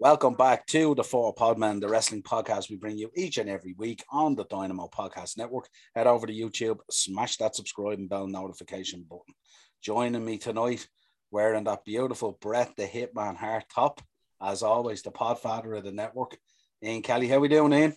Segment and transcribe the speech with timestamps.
[0.00, 3.74] Welcome back to the Four Podmen, the wrestling podcast we bring you each and every
[3.74, 5.68] week on the Dynamo Podcast Network.
[5.94, 9.34] Head over to YouTube, smash that subscribe and bell notification button.
[9.82, 10.88] Joining me tonight,
[11.30, 14.00] wearing that beautiful Bret the Hitman Hart top,
[14.40, 16.38] as always, the podfather of the network.
[16.82, 17.94] Ian Kelly, how we doing, Ian?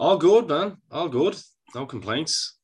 [0.00, 0.78] All good, man.
[0.90, 1.38] All good.
[1.72, 2.58] No complaints.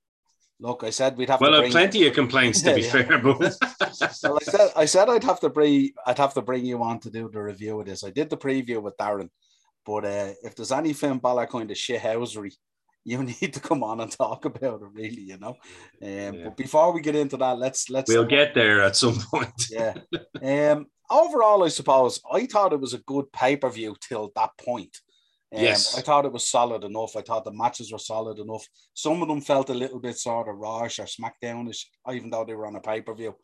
[0.63, 1.73] Look, I said we'd have well, to bring...
[1.73, 2.91] plenty of complaints to be yeah.
[2.91, 3.41] fair, but
[4.23, 7.01] well, I said I said I'd have to bring I'd have to bring you on
[7.01, 8.05] to do the review of this.
[8.05, 9.29] I did the preview with Darren,
[9.85, 12.53] but uh, if there's any Finn Balor kind of shithousery,
[13.05, 14.89] you need to come on and talk about it.
[14.93, 15.57] Really, you know.
[16.01, 16.45] Um, Yeah.
[16.45, 19.69] But before we get into that, let's let's we'll get there at some point.
[19.69, 19.95] yeah.
[20.41, 24.51] Um, overall, I suppose I thought it was a good pay per view till that
[24.65, 24.97] point.
[25.55, 25.97] Um, Yes.
[25.97, 27.15] I thought it was solid enough.
[27.17, 28.67] I thought the matches were solid enough.
[28.95, 32.55] Some of them felt a little bit sort of rash or SmackDownish, even though they
[32.55, 33.35] were on a pay per view.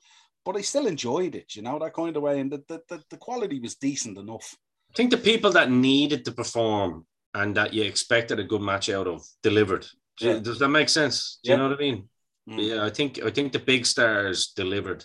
[0.44, 2.40] But I still enjoyed it, you know, that kind of way.
[2.40, 4.56] And the, the, the, the quality was decent enough.
[4.90, 8.88] I think the people that needed to perform and that you expected a good match
[8.88, 9.86] out of delivered.
[10.20, 10.38] Yeah.
[10.38, 11.38] Does that make sense?
[11.44, 11.56] Do Yeah.
[11.56, 12.08] you know what I mean?
[12.48, 12.68] Mm.
[12.68, 15.04] Yeah, I think I think the big stars delivered.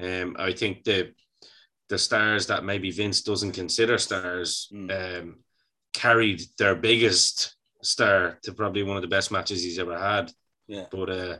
[0.00, 1.12] Um, I think the
[1.88, 4.90] the stars that maybe Vince doesn't consider stars Mm.
[5.20, 5.36] um,
[5.96, 10.30] carried their biggest star to probably one of the best matches he's ever had.
[10.68, 10.86] Yeah.
[10.90, 11.36] But uh,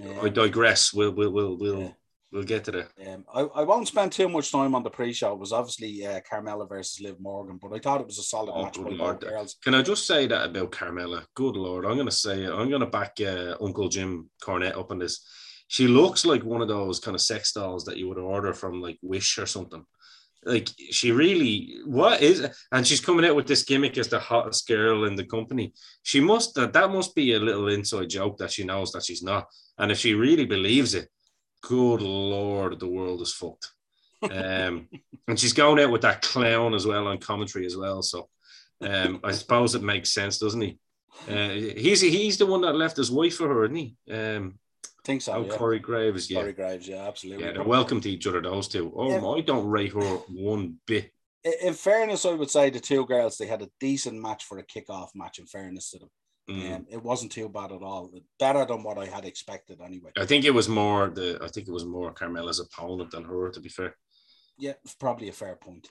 [0.00, 0.92] Um, I digress.
[0.96, 1.92] We'll we'll we'll we'll, Yeah.
[2.32, 2.88] we'll get to that.
[3.06, 5.32] Um, I, I won't spend too much time on the pre-show.
[5.32, 8.52] It was obviously uh, Carmella versus Liv Morgan, but I thought it was a solid
[8.54, 9.20] Oh, match good by lord.
[9.20, 9.56] both girls.
[9.64, 11.20] Can I just say that about Carmella?
[11.34, 12.50] Good lord, I'm gonna say it.
[12.58, 14.10] I'm gonna back uh, Uncle Jim
[14.44, 15.14] Cornette up on this.
[15.70, 18.80] She looks like one of those kind of sex dolls that you would order from
[18.86, 19.84] like Wish or something.
[20.48, 22.48] Like she really, what is?
[22.72, 25.74] And she's coming out with this gimmick as the hottest girl in the company.
[26.02, 29.22] She must that that must be a little inside joke that she knows that she's
[29.22, 29.46] not.
[29.78, 31.08] And if she really believes it,
[31.62, 33.68] good lord, the world is fucked.
[34.22, 34.88] Um,
[35.28, 38.02] and she's going out with that clown as well on commentary as well.
[38.02, 38.28] So
[38.80, 40.78] um, I suppose it makes sense, doesn't he?
[41.28, 43.96] Uh, he's he's the one that left his wife for her, isn't he?
[44.10, 44.58] Um,
[45.08, 45.32] think so.
[45.32, 45.56] oh, yeah.
[45.56, 46.40] Corey Graves, yeah.
[46.40, 47.44] Corey Graves, yeah, absolutely.
[47.46, 48.92] Yeah, they're welcome to each other, those two.
[48.94, 49.26] Oh, Yeah.
[49.26, 51.10] I don't rate her one bit.
[51.62, 54.66] in fairness, I would say the two girls they had a decent match for a
[54.66, 55.38] kickoff match.
[55.38, 56.10] In fairness to them,
[56.50, 56.74] Mm.
[56.76, 58.10] um, it wasn't too bad at all.
[58.38, 60.10] Better than what I had expected, anyway.
[60.16, 63.50] I think it was more the I think it was more Carmella's opponent than her,
[63.50, 63.96] to be fair.
[64.58, 65.84] Yeah, probably a fair point.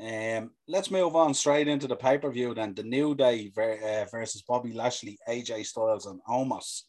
[0.00, 2.54] Um, let's move on straight into the pay per view.
[2.54, 6.82] Then the New Day ver- uh, versus Bobby Lashley, AJ Styles, and Omos.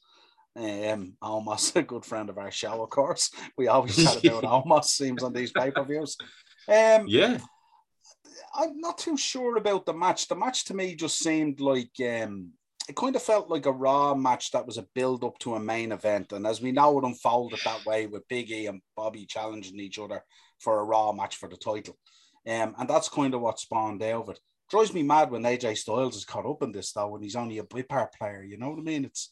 [0.56, 3.32] Um, Omos, a good friend of our show, of course.
[3.58, 4.86] We always chat about Omos.
[4.86, 6.18] Seems on these pay per views.
[6.68, 7.38] Um, Yeah,
[8.54, 10.28] I'm not too sure about the match.
[10.28, 12.52] The match to me just seemed like um,
[12.90, 15.60] it kind of felt like a raw match that was a build up to a
[15.60, 16.32] main event.
[16.34, 20.00] And as we know, it unfolded that way with Big E and Bobby challenging each
[20.00, 20.24] other
[20.60, 21.98] for a raw match for the title.
[22.48, 24.40] Um, and that's kind of what spawned out of it.
[24.70, 27.60] Drives me mad when AJ Styles is caught up in this though, when he's only
[27.60, 28.44] a bit player.
[28.44, 29.06] You know what I mean?
[29.06, 29.32] It's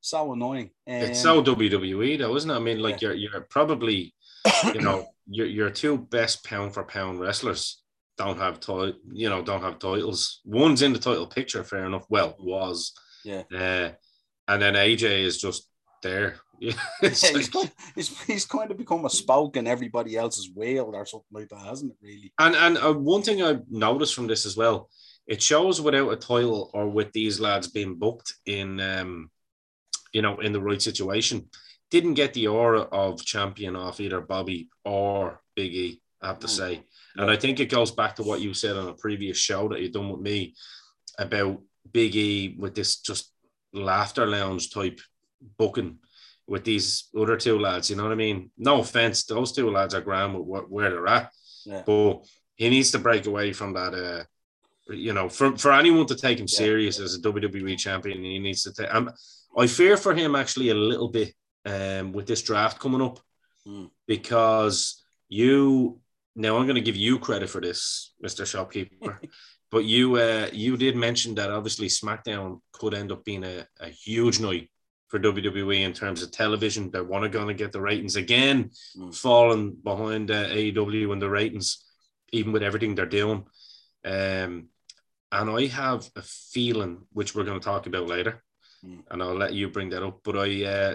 [0.00, 0.70] so annoying.
[0.86, 2.54] it's Um, so WWE though, isn't it?
[2.54, 4.14] I mean, like you're you're probably
[4.74, 7.82] you know your your two best pound for pound wrestlers
[8.18, 10.40] don't have ti- you know don't have titles.
[10.44, 12.06] One's in the title picture, fair enough.
[12.08, 12.92] Well, was
[13.24, 13.42] Yeah.
[13.54, 13.90] uh,
[14.48, 15.68] and then AJ is just
[16.02, 16.36] there.
[16.58, 20.16] Yeah, it's Yeah, he's, like- kind he's, he's kind of become a spoke in everybody
[20.16, 21.98] else's wheel or something like that, hasn't it?
[22.00, 22.32] Really?
[22.38, 24.88] And and uh, one thing I noticed from this as well,
[25.26, 29.30] it shows without a title or with these lads being booked in, um,
[30.16, 31.36] you know, in the right situation,
[31.94, 36.00] didn't get the aura of champion off either Bobby or Big E.
[36.22, 36.56] I have to Mm.
[36.60, 36.72] say,
[37.18, 39.80] and I think it goes back to what you said on a previous show that
[39.80, 40.38] you've done with me
[41.26, 41.54] about
[41.98, 43.24] Big E with this just
[43.72, 44.98] laughter lounge type
[45.60, 45.92] booking
[46.52, 46.88] with these
[47.20, 47.90] other two lads.
[47.90, 48.50] You know what I mean?
[48.56, 51.30] No offense, those two lads are grand with where they're at
[51.66, 51.82] Yeah.
[51.90, 52.12] but
[52.60, 53.92] he needs to break away from that.
[53.94, 54.24] Uh,
[54.88, 56.58] you know, for, for anyone to take him Yeah.
[56.64, 58.92] serious as a WWE champion, he needs to take.
[58.94, 59.10] Um,
[59.56, 61.32] I fear for him actually a little bit
[61.64, 63.20] um, with this draft coming up
[63.66, 63.90] Mm.
[64.06, 66.00] because you.
[66.38, 69.20] Now I'm going to give you credit for this, Mister Shopkeeper,
[69.70, 73.88] but you uh, you did mention that obviously SmackDown could end up being a, a
[73.88, 74.70] huge night
[75.08, 76.90] for WWE in terms of television.
[76.90, 79.14] They're one going to get the ratings again, Mm.
[79.14, 81.84] falling behind uh, AEW in the ratings,
[82.32, 83.46] even with everything they're doing.
[84.04, 84.68] Um,
[85.32, 88.44] and I have a feeling, which we're going to talk about later,
[88.84, 89.02] Mm.
[89.10, 90.20] and I'll let you bring that up.
[90.22, 90.94] But I, uh,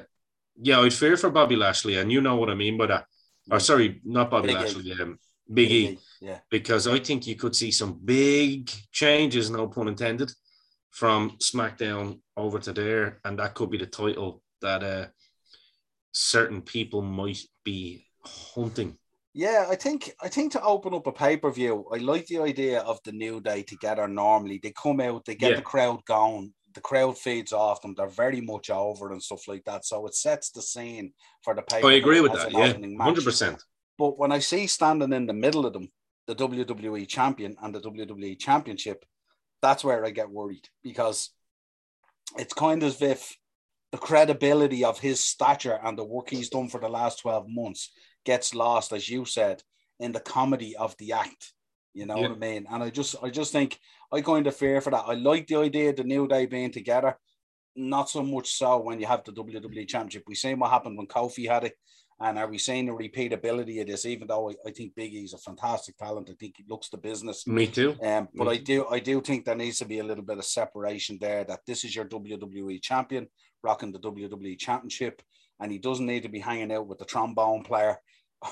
[0.61, 3.05] yeah, I'd fear for Bobby Lashley, and you know what I mean by that.
[3.49, 4.55] Or sorry, not Bobby Big.
[4.57, 5.17] Lashley, um,
[5.51, 6.39] Big E, Yeah.
[6.49, 10.31] because I think you could see some big changes, no pun intended,
[10.91, 15.07] from SmackDown over to there, and that could be the title that uh,
[16.11, 18.97] certain people might be hunting
[19.33, 22.39] Yeah, I think I think to open up a pay per view, I like the
[22.39, 24.07] idea of the New Day together.
[24.07, 25.55] Normally, they come out, they get Yeah.
[25.57, 27.93] the crowd going, the crowd feeds off them.
[27.95, 29.85] They're very much over and stuff like that.
[29.85, 31.13] So it sets the scene
[31.43, 31.81] for the pay.
[31.81, 32.51] I agree with that.
[32.51, 32.73] Yeah,
[33.03, 33.63] hundred percent.
[33.97, 35.89] But when I see standing in the middle of them,
[36.27, 39.05] the WWE champion and the WWE championship,
[39.61, 41.29] that's where I get worried because
[42.37, 43.35] it's kind of as if
[43.91, 47.91] the credibility of his stature and the work he's done for the last 12 months
[48.25, 49.61] gets lost, as you said,
[49.99, 51.53] in the comedy of the act.
[51.93, 52.29] You know Yeah.
[52.29, 52.67] what I mean?
[52.71, 53.77] And I just I just think
[54.11, 55.05] I kind of fear for that.
[55.07, 57.17] I like the idea of the New Day being together.
[57.75, 60.23] Not so much so when you have the WWE Championship.
[60.27, 61.77] We seen what happened when Kofi had it.
[62.19, 64.05] And are we seeing the repeatability of this?
[64.05, 66.97] Even though I, I think Big E's a fantastic talent, I think he looks the
[66.97, 67.47] business.
[67.47, 67.95] Me too.
[68.03, 70.37] Um, but Me I do I do think there needs to be a little bit
[70.37, 71.43] of separation there.
[71.43, 73.27] That this is your WWE champion
[73.63, 75.23] rocking the WWE championship,
[75.59, 77.97] and he doesn't need to be hanging out with the trombone player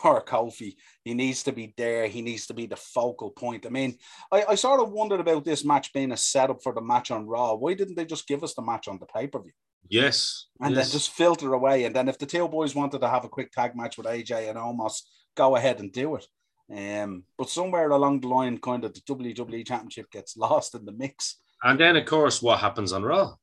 [0.04, 0.76] or Kofi.
[1.04, 2.08] He needs to be there.
[2.08, 3.66] He needs to be the focal point.
[3.66, 3.98] I mean,
[4.32, 7.28] I, I sort of wondered about this match being a setup for the match on
[7.28, 7.56] Raw.
[7.56, 9.52] Why didn't they just give us the match on the pay per view?
[9.88, 10.46] Yes.
[10.62, 10.86] and yes.
[10.86, 11.86] then just filter away.
[11.86, 14.50] And then if the two boys wanted to have a quick tag match with AJ
[14.50, 15.02] and Omos,
[15.36, 16.28] go ahead and do it.
[16.72, 20.92] Um, but somewhere along the line, kind of the WWE Championship gets lost in the
[20.92, 21.38] mix.
[21.64, 23.34] and then of course, what happens on Raw?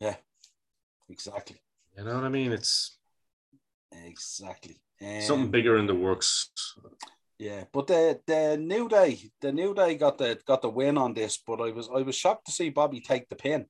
[0.00, 0.16] Yeah,
[1.08, 1.60] exactly,
[1.96, 2.52] You know what I mean?
[2.52, 2.98] It's
[3.92, 4.80] exactly.
[5.02, 6.50] Um, something bigger in the works.
[7.38, 11.14] Yeah, but the the new day, the new day got the got the win on
[11.14, 11.38] this.
[11.38, 13.66] But I was I was shocked to see Bobby take the pin.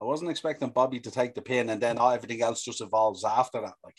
[0.00, 3.60] I wasn't expecting Bobby to take the pin, and then everything else just evolves after
[3.60, 3.74] that.
[3.84, 3.98] Like,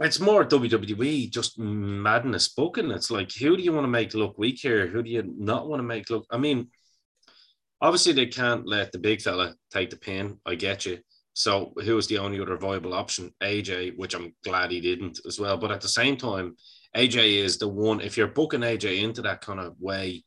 [0.00, 2.90] It's more WWE, just madness spoken.
[2.90, 4.86] It's like, who do you want to make look weak here?
[4.86, 6.26] Who do you not want to make look?
[6.30, 6.68] I mean,
[7.80, 10.40] obviously they can't let the big fella take the pin.
[10.44, 10.98] I get you.
[11.34, 13.32] So who was the only other viable option?
[13.42, 15.56] AJ, which I'm glad he didn't as well.
[15.56, 16.56] But at the same time,
[16.96, 18.00] AJ is the one.
[18.00, 20.22] If you're booking AJ into that kind of way,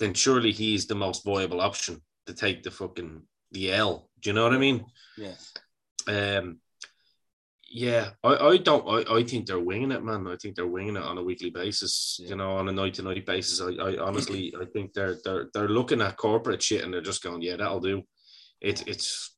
[0.00, 3.22] then surely he's the most viable option to take the fucking
[3.52, 4.10] the L.
[4.20, 4.84] Do you know what I mean?
[5.16, 5.34] yeah,
[6.08, 6.58] Um,
[7.70, 8.86] yeah, I, I don't.
[8.88, 10.26] I, I think they're winging it, man.
[10.26, 12.18] I think they're winging it on a weekly basis.
[12.20, 12.30] Yeah.
[12.30, 13.60] You know, on a night to night basis.
[13.60, 17.22] I, I honestly, I think they're they're they're looking at corporate shit and they're just
[17.22, 18.02] going, yeah, that'll do.
[18.60, 19.36] It's it's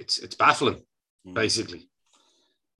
[0.00, 0.82] it's it's baffling,
[1.26, 1.34] Mm.
[1.34, 1.90] basically.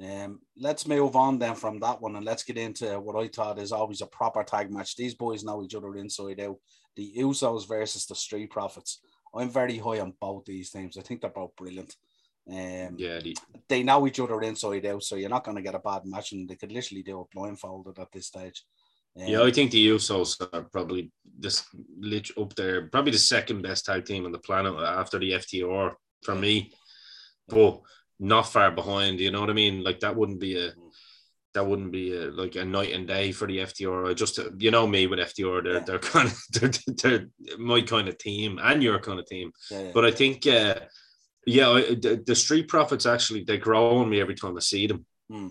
[0.03, 3.59] Um, let's move on then from that one and let's get into what I thought
[3.59, 4.97] is always a proper tag match.
[4.97, 6.57] These boys know each other inside out.
[6.97, 9.01] The Usos versus the Street Profits.
[9.35, 10.97] I'm very high on both these teams.
[10.97, 11.95] I think they're both brilliant.
[12.49, 13.37] Um, Yeah, the,
[13.69, 16.33] They know each other inside out, so you're not going to get a bad match,
[16.33, 18.65] and they could literally do a blindfolded at this stage.
[19.21, 19.43] Um, yeah.
[19.43, 21.65] I think the Usos are probably this
[21.99, 25.93] lit up there, probably the second best tag team on the planet after the FTR
[26.25, 26.73] for me,
[27.51, 27.81] but
[28.19, 29.21] not far behind.
[29.21, 29.83] You know what I mean?
[29.83, 30.73] Like that wouldn't be a
[31.53, 34.15] that wouldn't be a, like a night and day for the FTR.
[34.15, 35.79] Just you know me with FTR, they're Yeah.
[35.81, 39.53] they're kind of they're, they're my kind of team and your kind of team.
[39.71, 40.77] yeah, But I think uh,
[41.47, 44.87] yeah, I, the, the Street Profits actually they grow on me every time I see
[44.87, 45.05] them.
[45.29, 45.49] Hmm.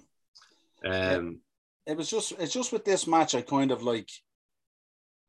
[0.85, 1.39] Um,
[1.85, 4.09] it was just it's just with this match I kind of like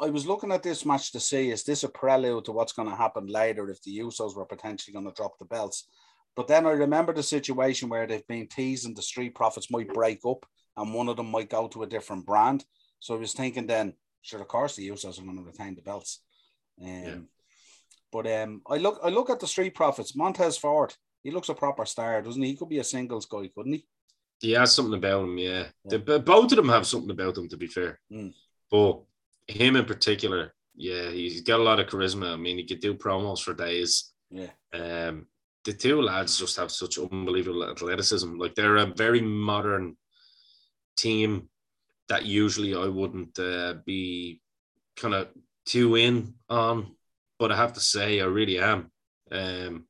[0.00, 2.88] I was looking at this match to see is this a prelude to what's going
[2.88, 5.88] to happen later if the Usos were potentially going to drop the belts.
[6.37, 10.21] But then I remember the situation where they've been teasing the Street Profits might break
[10.27, 10.47] up
[10.77, 12.65] and one of them might go to a different brand.
[13.00, 15.82] So I was thinking then, sure, of course the Usos are going to retain the
[15.82, 16.23] belts.
[16.81, 17.19] Um, Yeah.
[18.13, 20.17] But um, I look I look at the Street Profits.
[20.17, 22.51] Montez Ford, he looks a proper star, doesn't he?
[22.51, 23.87] He could be a singles guy, couldn't he?
[24.41, 25.67] he has something about him, yeah.
[25.84, 25.99] Yeah.
[25.99, 28.01] The- both of them have something about them, to be fair.
[28.10, 28.32] Mm.
[28.70, 29.03] But
[29.46, 32.32] him in particular, yeah, he's got a lot of charisma.
[32.32, 34.13] I mean, he could do promos for days.
[34.31, 34.51] Yeah.
[34.72, 35.27] Um,
[35.64, 38.38] the two lads just have such unbelievable athleticism.
[38.38, 39.96] Like they're a very modern
[40.96, 41.48] team
[42.08, 44.40] that usually I wouldn't uh, be
[44.96, 45.29] kind of
[45.67, 46.96] too in on,
[47.38, 48.90] but I have to say I really am.
[49.31, 49.86] Um,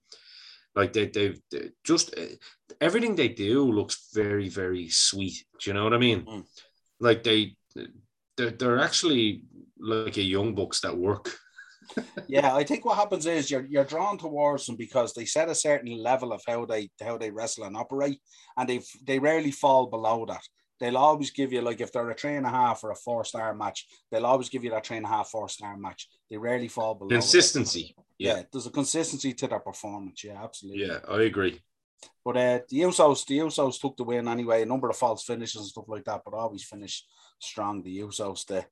[0.74, 2.34] like they they've they just uh,
[2.80, 5.44] everything they do looks very very sweet.
[5.58, 6.24] Do you know what I mean?
[6.24, 6.44] Mm.
[7.00, 7.56] Like they
[8.36, 9.44] they're, they're actually
[9.78, 11.36] like a young bucks that work.
[12.28, 15.54] Yeah, I think what happens is you're you're drawn towards them because they set a
[15.54, 18.20] certain level of how they how they wrestle and operate,
[18.56, 20.42] and they they rarely fall below that.
[20.78, 23.24] They'll always give you like if they're a three and a half or a four
[23.24, 26.08] star match, they'll always give you that three and a half four star match.
[26.30, 27.16] They rarely fall below that.
[27.16, 27.94] Consistency.
[28.18, 28.36] Yeah.
[28.36, 28.42] Yeah.
[28.50, 30.24] there's a consistency to their performance.
[30.24, 30.86] Yeah, absolutely.
[30.86, 31.60] Yeah, I agree.
[32.24, 34.62] But uh, the Usos, the Usos took the win anyway.
[34.62, 37.04] A number of false finishes and stuff like that, but always finish
[37.38, 37.82] strong.
[37.82, 38.64] The Usos, the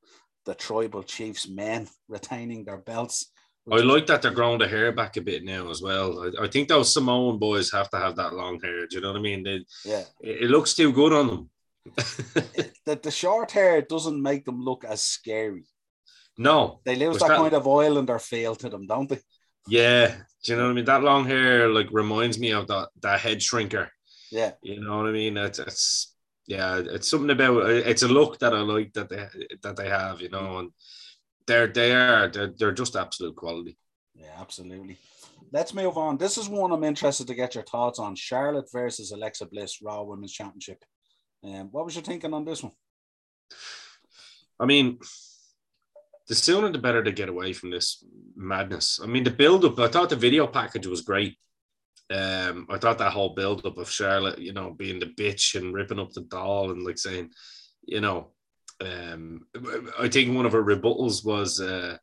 [0.47, 3.31] the tribal chiefs men retaining their belts.
[3.71, 6.23] I like that they're growing the hair back a bit now as well.
[6.41, 8.87] I, I think those Samoan boys have to have that long hair.
[8.87, 9.43] Do you know what I mean?
[9.43, 11.51] They, Yeah, it, it looks too good on them.
[12.87, 15.67] that the short hair doesn't make them look as scary.
[16.39, 19.19] No, They lose that, that- kind of Islander feel to them, don't they?
[19.67, 20.85] yeah, do you know what I mean?
[20.87, 23.89] That long hair like reminds me of that that head shrinker.
[24.31, 24.53] Yeah.
[24.63, 25.37] You know what I mean?
[25.37, 26.15] It's, it's
[26.49, 29.29] yeah, it's something about it's a look that I like that they
[29.63, 30.71] that they have, you know, and
[31.47, 33.77] they're they are they're, they're just absolute quality.
[34.15, 34.97] Yeah, absolutely.
[35.53, 36.17] Let's move on.
[36.17, 38.15] This is one I'm interested to get your thoughts on.
[38.15, 40.83] Charlotte versus Alexa Bliss, Raw Women's Championship.
[41.45, 42.73] Um, what was your thinking on this one?
[44.59, 44.99] I mean,
[46.29, 48.03] the sooner the better to get away from this
[48.35, 49.01] madness.
[49.03, 51.37] I mean, the build up, I thought the video package was great.
[52.11, 55.75] Um, I thought that whole build up of Charlotte, you know, being the bitch and
[55.75, 57.31] ripping up the doll and like saying,
[57.85, 58.29] you know,
[58.81, 59.47] um,
[59.99, 61.99] I think one of her rebuttals was uh,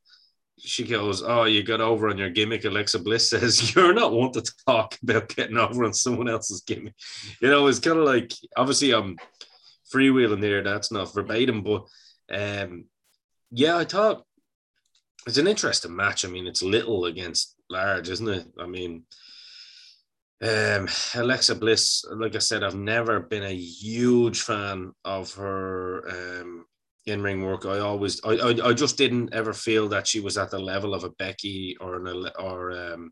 [0.59, 4.31] she goes, "Oh, you got over on your gimmick." Alexa Bliss says, "You're not one
[4.33, 6.95] to talk about getting over on someone else's gimmick."
[7.41, 9.17] You know, it's kind of like obviously I'm
[9.93, 10.63] freewheeling here.
[10.63, 11.85] That's not verbatim, but
[12.31, 12.85] um,
[13.51, 14.24] yeah, I thought
[15.27, 16.25] it's an interesting match.
[16.25, 18.47] I mean, it's little against large, isn't it?
[18.59, 19.03] I mean,
[20.42, 26.65] um, Alexa Bliss, like I said, I've never been a huge fan of her um,
[27.06, 27.65] in ring work.
[27.65, 30.94] I always, I, I, I just didn't ever feel that she was at the level
[30.94, 33.12] of a Becky or an or um,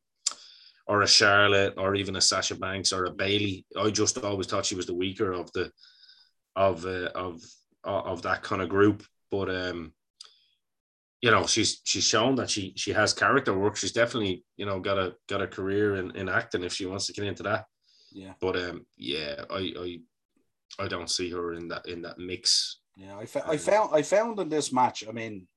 [0.85, 3.65] or a Charlotte or even a Sasha Banks or a Bayley.
[3.79, 5.71] I just always thought she was the weaker of the
[6.55, 7.41] of uh, of
[7.85, 9.03] of that kind of group.
[9.31, 9.93] But um,
[11.23, 13.77] you know, she's she's shown that she she has character work.
[13.77, 17.07] She's definitely you know got a got a career in, in acting if she wants
[17.07, 17.63] to get into that.
[18.11, 19.99] Yeah, But um, yeah, I I
[20.83, 22.81] I don't see her in that in that mix.
[22.97, 23.17] yeah.
[23.17, 25.05] I, fa- I found I found in this match.
[25.07, 25.47] I mean,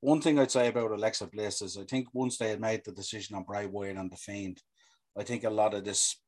[0.00, 2.92] one thing I'd say about Alexa Bliss is I think once they had made the
[2.92, 4.62] decision on Bray Wyatt and the Fiend,
[5.18, 6.20] I think a lot of this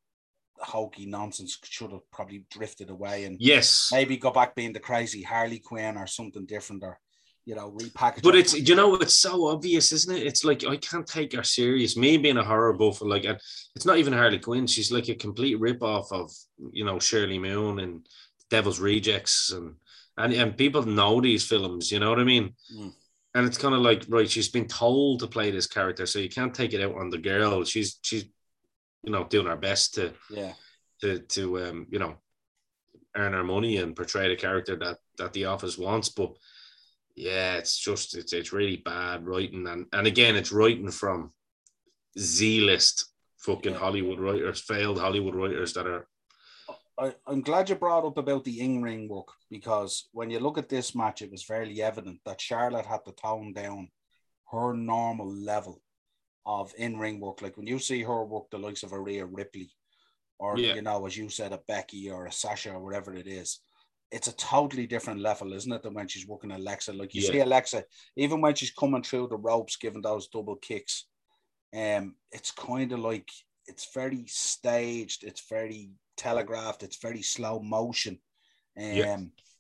[0.59, 5.23] hokey nonsense should have probably drifted away and Yes, maybe go back being the crazy
[5.23, 6.99] Harley Quinn or something different or
[7.47, 8.23] you know repackage.
[8.23, 10.27] but it's you know it's so obvious, isn't it?
[10.27, 11.97] It's like I can't take her serious.
[11.97, 13.39] Me being a horror buff, like and
[13.75, 14.67] it's not even Harley Quinn.
[14.67, 16.31] She's like a complete rip off of
[16.73, 18.07] you know Sheri Moon and
[18.51, 19.77] Devil's Rejects and
[20.19, 21.93] and and people know these films.
[21.93, 22.53] You know what I mean?
[22.77, 22.93] Mm.
[23.37, 26.29] And it's kind of like right, she's been told to play this character, so you
[26.29, 27.63] can't take it out on the girl.
[27.65, 28.25] She's she's
[29.05, 30.53] you know doing her best to yeah.
[31.01, 32.17] to to um you know
[33.15, 36.33] earn her money and portray the character that that the office wants but
[37.17, 41.33] yeah it's just it's, it's really bad writing and and again it's writing from
[42.19, 43.79] z-list fucking Yeah.
[43.79, 46.07] hollywood writers failed hollywood writers that are
[46.99, 50.57] I, I'm glad you brought up about the in ring work because when you look
[50.57, 53.89] at this match, it was fairly evident that Charlotte had to tone down
[54.51, 55.83] her normal level
[56.47, 57.43] of in ring work.
[57.43, 59.71] Like when you see her work the likes of a Rhea Ripley,
[60.39, 60.73] or Yeah.
[60.77, 63.61] you know, as you said, a Becky or a Sasha or whatever it is,
[64.17, 66.95] it's a totally different level, isn't it, than when she's working Alexa?
[66.95, 67.33] Like you Yeah.
[67.33, 67.85] see Alexa,
[68.17, 71.07] even when she's coming through the ropes, giving those double kicks,
[71.77, 73.29] um, it's kind of like
[73.67, 78.19] it's very staged, it's very telegraphed, it's very slow motion.
[78.79, 79.17] Um, Yeah.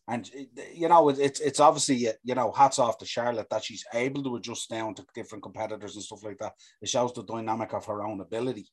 [0.08, 0.30] and
[0.74, 4.22] you know, it, it's it's obviously you know, hats off to Charlotte that she's able
[4.22, 6.54] to adjust down to different competitors and stuff like that.
[6.80, 8.68] It shows the dynamic of her own ability.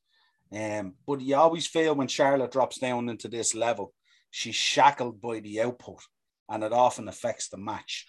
[0.50, 3.92] Um, but you always feel when Charlotte drops down into this level,
[4.34, 6.00] she's shackled by the output,
[6.48, 8.04] and it often affects the match.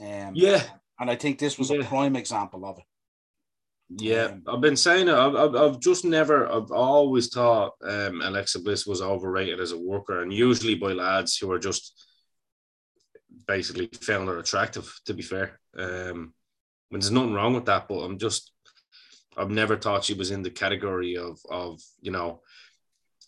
[0.00, 0.62] Um, yeah
[0.98, 2.84] and I think this was a prime example of it.
[4.08, 8.22] yeah Um, i've been saying it I've, I've, I've just never i've always thought um
[8.22, 11.92] alexa bliss was overrated as a worker and usually by lads who are just
[13.46, 16.32] basically found her attractive to be fair um
[16.88, 18.52] when there's nothing wrong with that but i'm just
[19.36, 22.40] i've never thought she was in the category of of you know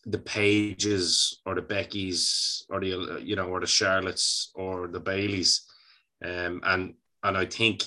[0.06, 5.61] the paiges or the beckys or the you know or the charlottes or the bayleys
[6.25, 7.84] um and and i think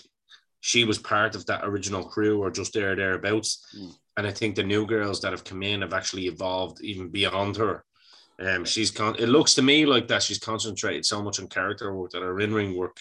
[0.61, 3.93] she was part of that original crew or just there thereabouts Mm.
[4.17, 7.55] and i think the new girls that have come in have actually evolved even beyond
[7.57, 7.83] her
[8.39, 11.93] um, she's con- it looks to me like that she's concentrated so much on character
[11.95, 12.97] work that her in-ring work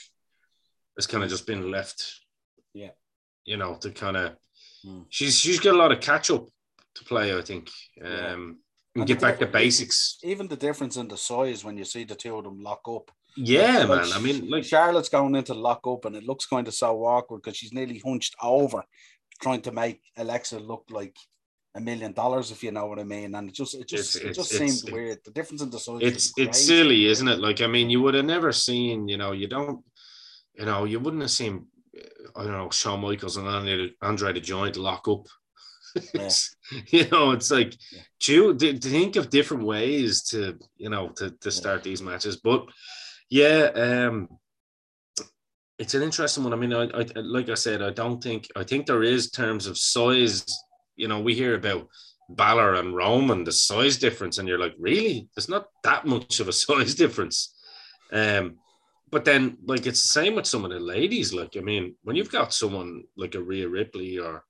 [0.96, 2.20] has kind of just been left
[2.74, 2.90] Yeah.
[3.44, 4.36] you know to kind of
[4.84, 5.02] Hmm.
[5.08, 6.46] she's she's got a lot of catch up
[6.96, 7.70] to play i think
[8.04, 8.58] um.
[8.96, 12.14] And get back to basics Even the difference in the size when you see the
[12.14, 13.10] two of them lock up.
[13.36, 16.66] yeah Like, man i mean like Charlotte's going into lock up, and it looks kind
[16.68, 18.80] of so awkward because she's nearly hunched over,
[19.44, 21.16] trying to make Alexa look like
[21.74, 23.34] a million dollars, if you know what I mean.
[23.34, 25.18] And it just it just It's- it just it's- seemed weird.
[25.26, 25.98] The difference in the size.
[26.10, 27.38] it's it's silly, isn't it?
[27.46, 29.78] Like I mean, you would have never seen, you know, you don't,
[30.58, 31.52] you know, you wouldn't have seen,
[32.36, 33.46] I don't know, Shawn Michaels and
[34.10, 35.24] Andre the Giant lock up.
[35.96, 36.54] It's-
[36.88, 38.02] you know, it's like, Yeah.
[38.20, 42.36] do, do think of different ways to, you know, to, to start these matches?
[42.36, 42.66] But
[43.30, 44.28] Yeah, um,
[45.78, 46.52] it's an interesting one.
[46.52, 49.66] I mean, I, I like I said, I don't think I think there is terms
[49.66, 50.44] of size.
[50.96, 51.88] You know, we hear about
[52.30, 55.28] Balor and Roman, the size difference, and you're like, really?
[55.34, 57.54] There's not that much of a size difference.
[58.12, 58.56] Um,
[59.10, 61.32] but then, like, it's the same with some of the ladies.
[61.34, 64.42] Like, I mean, when you've got someone like a Rhea Ripley or,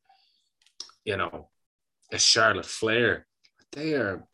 [1.07, 1.49] you know,
[2.13, 3.27] a Charlotte Flair,
[3.73, 4.27] they are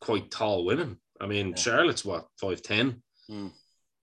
[0.00, 0.98] quite tall women.
[1.20, 1.56] I mean, yeah.
[1.56, 3.02] Charlotte's what five ten.
[3.28, 3.50] Mm.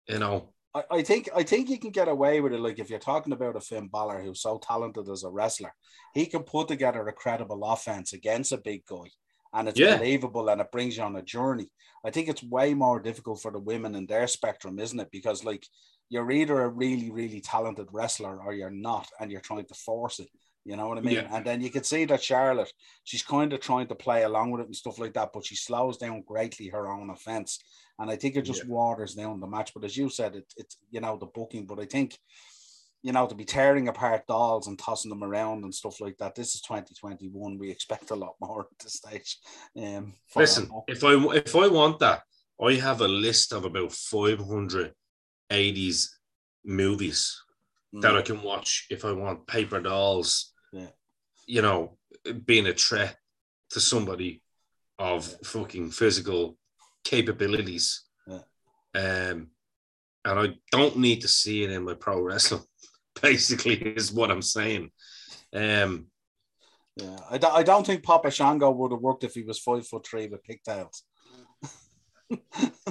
[0.09, 2.59] You know, I, I think I think you can get away with it.
[2.59, 5.73] Like if you're talking about a Finn Balor who's so talented as a wrestler,
[6.13, 9.09] he can put together a credible offense against a big guy,
[9.53, 9.97] and it's yeah.
[9.97, 11.69] believable and it brings you on a journey.
[12.03, 15.09] I think it's way more difficult for the women in their spectrum, isn't it?
[15.11, 15.65] Because like
[16.09, 20.19] you're either a really really talented wrestler or you're not, and you're trying to force
[20.19, 20.29] it.
[20.65, 21.15] You know what I mean?
[21.15, 21.29] Yeah.
[21.31, 24.61] And then you can see that Charlotte, she's kind of trying to play along with
[24.61, 27.59] it and stuff like that, but she slows down greatly her own offense.
[27.99, 28.71] And I think it just yeah.
[28.71, 29.73] waters down the match.
[29.73, 31.67] But as you said, it, it's, you know, the booking.
[31.67, 32.17] But I think,
[33.03, 36.33] you know, to be tearing apart dolls and tossing them around and stuff like that,
[36.33, 37.59] this is 2021.
[37.59, 39.37] We expect a lot more at this stage.
[39.77, 42.23] Um, Listen, if I, if I want that,
[42.59, 44.93] I have a list of about 500
[45.51, 46.07] 80s
[46.63, 47.41] movies
[47.93, 48.01] mm.
[48.01, 50.87] that I can watch if I want paper dolls yeah.
[51.47, 51.97] you know,
[52.45, 53.17] being a threat
[53.71, 54.41] to somebody
[54.99, 56.57] of fucking physical
[57.03, 58.03] capabilities.
[58.27, 58.39] Yeah.
[58.95, 59.47] Um,
[60.23, 62.63] and I don't need to see it in my pro wrestling.
[63.21, 64.91] Basically, is what I'm saying.
[65.53, 66.07] Um,
[66.97, 69.87] yeah, I, do, I don't think Papa Shango would have worked if he was five
[69.87, 71.03] foot three with pigtails.
[72.29, 72.39] you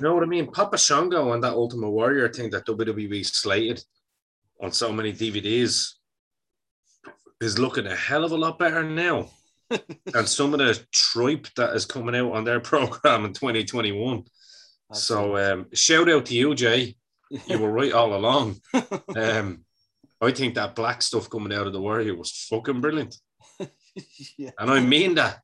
[0.01, 0.51] know what I mean?
[0.51, 3.83] Papa Shango and that Ultimate Warrior thing that WWE slated
[4.63, 5.95] on so many DVDs
[7.45, 9.29] is looking a hell of a lot better now.
[9.71, 14.25] and some of the tripe that is coming out on their program in 2021.
[14.93, 16.97] so um, shout out to you, Jay.
[17.49, 18.61] You were right all along.
[19.17, 19.65] Um,
[20.21, 23.17] I think that black stuff coming out of the warrior was fucking brilliant.
[24.39, 24.51] yeah.
[24.57, 25.41] And I mean that.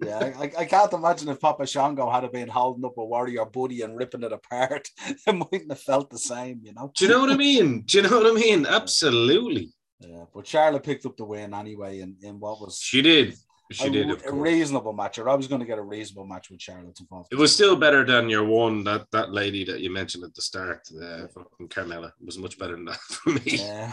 [0.00, 3.80] yeah, I, I can't imagine if Papa Shango had been holding up a warrior buddy
[3.80, 4.88] and ripping it apart,
[5.26, 6.92] it mightn't have felt the same, you know.
[6.94, 7.80] Do you know what I mean?
[7.80, 8.66] Do you know what I mean?
[8.66, 9.72] Absolutely.
[10.08, 13.34] Yeah, but Charlotte picked up the win anyway, in, in what was she did.
[13.70, 15.18] She a, did a reasonable match.
[15.18, 17.28] Or I was going to get a reasonable match with Charlotte involved.
[17.32, 20.42] It was still better than your one that that lady that you mentioned at the
[20.42, 22.08] start, uh, fucking Carmella.
[22.20, 23.40] It was much better than that for me.
[23.44, 23.92] Yeah.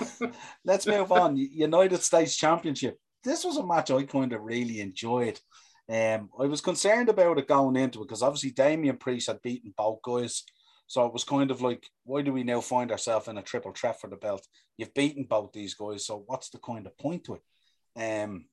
[0.65, 1.37] Let's move on.
[1.37, 2.99] United States Championship.
[3.23, 5.39] This was a match I kind of really enjoyed.
[5.89, 9.73] Um, I was concerned about it going into it because obviously Damian Priest had beaten
[9.75, 10.43] both guys.
[10.89, 13.73] So it was kind of like, why do we now find ourselves in a triple
[13.73, 14.45] threat for the belt?
[14.75, 18.23] You've beaten both these guys, so what's the kind of point to it?
[18.23, 18.45] Um,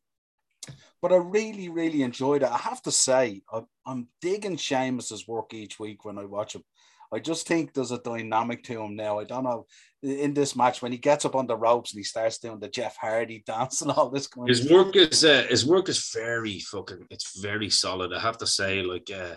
[1.00, 2.50] but I really, really enjoyed it.
[2.50, 6.62] I have to say, I, am digging Sheamus's work each week when I watch him.
[7.10, 9.18] I just think there's a dynamic to him now.
[9.18, 9.66] I don't know
[10.02, 12.68] in this match when he gets up on the ropes and he starts doing the
[12.68, 16.58] Jeff Hardy dance and all this kind his work is uh, his work is very
[16.58, 18.12] fucking it's very solid.
[18.12, 19.36] I have to say, like uh,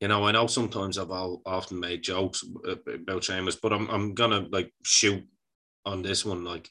[0.00, 2.44] you know, I know sometimes I've all, often made jokes
[2.86, 5.24] about Sheamus, but I'm I'm gonna like shoot
[5.84, 6.44] on this one.
[6.44, 6.68] Like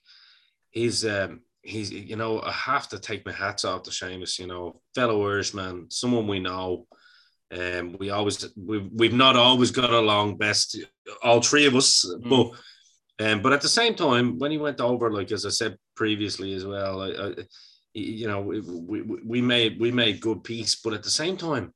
[0.70, 4.40] he's um he's you know I have to take my hats off to Sheamus.
[4.40, 6.88] You know, fellow Irishman, someone we know.
[7.50, 10.78] Um, we always we've we've not always got along best,
[11.24, 12.30] all three of us, mm.
[12.30, 12.60] but.
[13.20, 16.54] Um, but at the same time, when he went over, like as I said previously
[16.54, 17.34] as well, I, I,
[17.96, 20.76] you know, we, we, we made we made good peace.
[20.76, 21.74] But at the same time,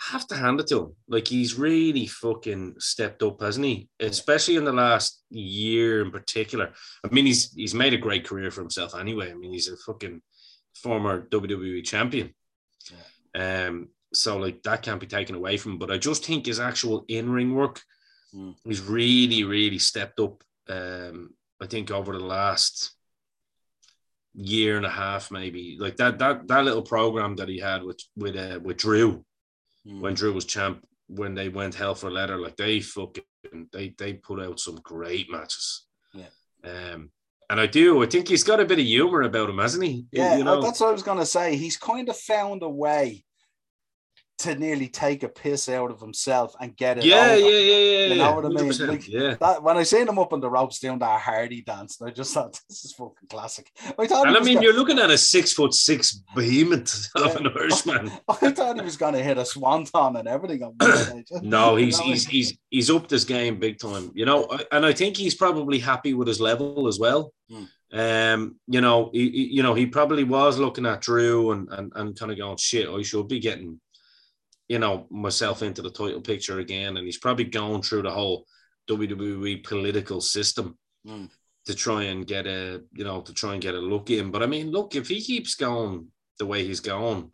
[0.00, 0.96] have to hand it to him.
[1.08, 3.88] Like he's really fucking stepped up, hasn't he?
[4.00, 6.72] Especially in the last year in particular.
[7.04, 9.30] I mean, he's he's made a great career for himself anyway.
[9.30, 10.22] I mean, he's a fucking
[10.74, 12.34] former WWE champion.
[13.34, 13.66] Yeah.
[13.66, 15.78] Um, so like that can't be taken away from him.
[15.78, 17.82] But I just think his actual in-ring work,
[18.34, 18.54] mm.
[18.64, 20.42] he's really, really stepped up.
[20.68, 22.92] Um, I think over the last
[24.34, 28.00] year and a half, maybe like that that that little program that he had with
[28.16, 29.24] with uh, with Drew
[29.86, 30.00] mm.
[30.00, 33.24] when Drew was champ, when they went hell for leather, like they fucking
[33.72, 35.86] they they put out some great matches.
[36.14, 36.26] Yeah.
[36.64, 37.10] Um,
[37.48, 38.02] and I do.
[38.02, 40.06] I think he's got a bit of humor about him, hasn't he?
[40.12, 40.62] Yeah, you know?
[40.62, 41.56] that's what I was gonna say.
[41.56, 43.24] He's kind of found a way
[44.40, 47.04] to nearly take a piss out of himself and get it.
[47.04, 48.06] Yeah, yeah, yeah, yeah.
[48.06, 48.88] You know what I mean?
[48.88, 49.34] Like, yeah.
[49.38, 52.32] That, when I seen him up on the ropes doing that Hardy dance, I just
[52.32, 53.70] thought this is fucking classic.
[53.98, 57.24] I thought and I mean, gonna, you're looking at a six foot six behemoth yeah,
[57.26, 58.10] of an Irishman.
[58.28, 60.74] I, thought he was going to hit a swanton and everything.
[61.42, 64.10] no, he's he's he's he's upped his game big time.
[64.14, 67.32] You know, and I think he's probably happy with his level as well.
[67.50, 67.64] Hmm.
[67.92, 72.18] Um, you know, he, you know, he probably was looking at Drew and and, and
[72.18, 73.80] kind of going, shit, I should be getting
[74.70, 76.96] you know, myself into the title picture again.
[76.96, 78.46] And he's probably going through the whole
[78.88, 81.30] WWE political system Mm.
[81.64, 84.30] to try and get a you know to try and get a look in.
[84.30, 87.32] But I mean, look, if he keeps going the way he's going,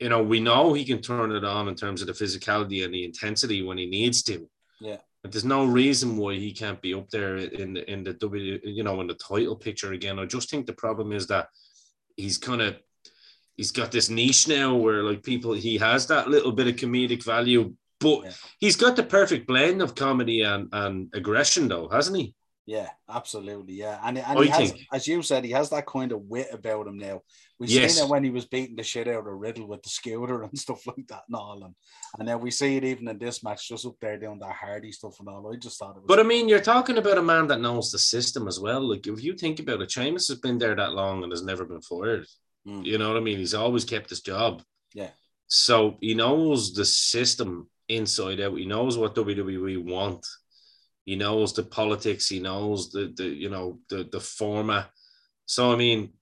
[0.00, 2.92] you know, we know he can turn it on in terms of the physicality and
[2.94, 4.48] the intensity when he needs to.
[4.80, 4.96] Yeah.
[5.22, 8.60] But there's no reason why he can't be up there in the in the W,
[8.64, 10.18] you know, in the title picture again.
[10.18, 11.48] I just think the problem is that
[12.16, 12.76] he's kind of
[13.58, 17.22] he's got this niche now where like people he has that little bit of comedic
[17.24, 18.30] value, but Yeah.
[18.60, 22.34] he's got the perfect blend of comedy and, and aggression though, hasn't he?
[22.66, 23.74] Yeah, absolutely.
[23.74, 26.48] Yeah, and and he has, think- as you said, he has that kind of wit
[26.52, 27.22] about him now.
[27.58, 27.94] We've Yes.
[27.94, 30.56] seen it when he was beating the shit out of Riddle with the scooter and
[30.58, 31.74] stuff like that and all, and
[32.18, 34.92] and then we see it even in this match, just up there doing that Hardy
[34.92, 35.50] stuff and all.
[35.50, 36.04] I just thought it was.
[36.06, 38.82] But I mean, you're talking about a man that knows the system as well.
[38.82, 41.64] Like if you think about it, Sheamus has been there that long and has never
[41.64, 42.26] been fired.
[42.68, 42.84] Mm.
[42.84, 43.38] You know what I mean?
[43.38, 44.62] He's always kept his job.
[44.94, 45.10] Yeah.
[45.46, 48.58] So he knows the system inside out.
[48.58, 50.26] He knows what WWE want.
[51.06, 52.28] He knows the politics.
[52.28, 54.90] He knows the the you know the the format.
[55.46, 56.12] So I mean,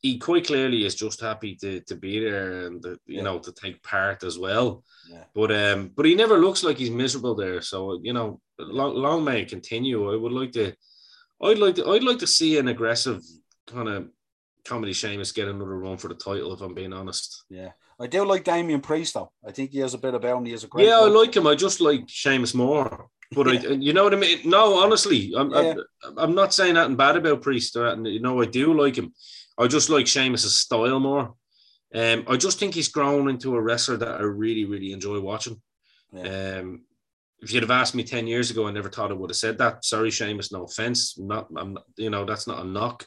[0.00, 3.22] he quite clearly is just happy to to be there and you Yeah.
[3.22, 4.82] know to take part as well.
[5.08, 7.60] yeah, But um, but he never looks like he's miserable there.
[7.62, 10.12] So you know, long, long may it continue.
[10.12, 10.74] I would like to,
[11.40, 13.20] I'd like to, I'd like to see an aggressive
[13.68, 14.08] kind of
[14.64, 16.52] comedy Sheamus get another run for the title.
[16.52, 17.44] If I'm being honest.
[17.48, 17.70] yeah.
[18.00, 19.30] I do like Damian Priest though.
[19.46, 20.44] I think he has a bit about him.
[20.44, 20.88] He has a great.
[20.88, 21.46] yeah, I like him.
[21.46, 23.08] I just like Sheamus more.
[23.34, 24.40] But I, you know what I mean?
[24.44, 25.74] No, honestly, I'm, Yeah.
[26.04, 27.76] I'm, I'm not saying nothing bad about Priest.
[27.76, 28.12] Or, anything.
[28.12, 29.12] you know, I do like him.
[29.56, 31.34] I just like Sheamus's style more.
[31.94, 35.60] Um, I just think he's grown into a wrestler that I really, really enjoy watching.
[36.12, 36.58] Yeah.
[36.60, 36.82] Um,
[37.40, 39.58] if you'd have asked me 10 years ago, I never thought I would have said
[39.58, 39.84] that.
[39.84, 41.18] Sorry, Sheamus, no offense.
[41.18, 43.06] Not, I'm not, you know, that's not a knock.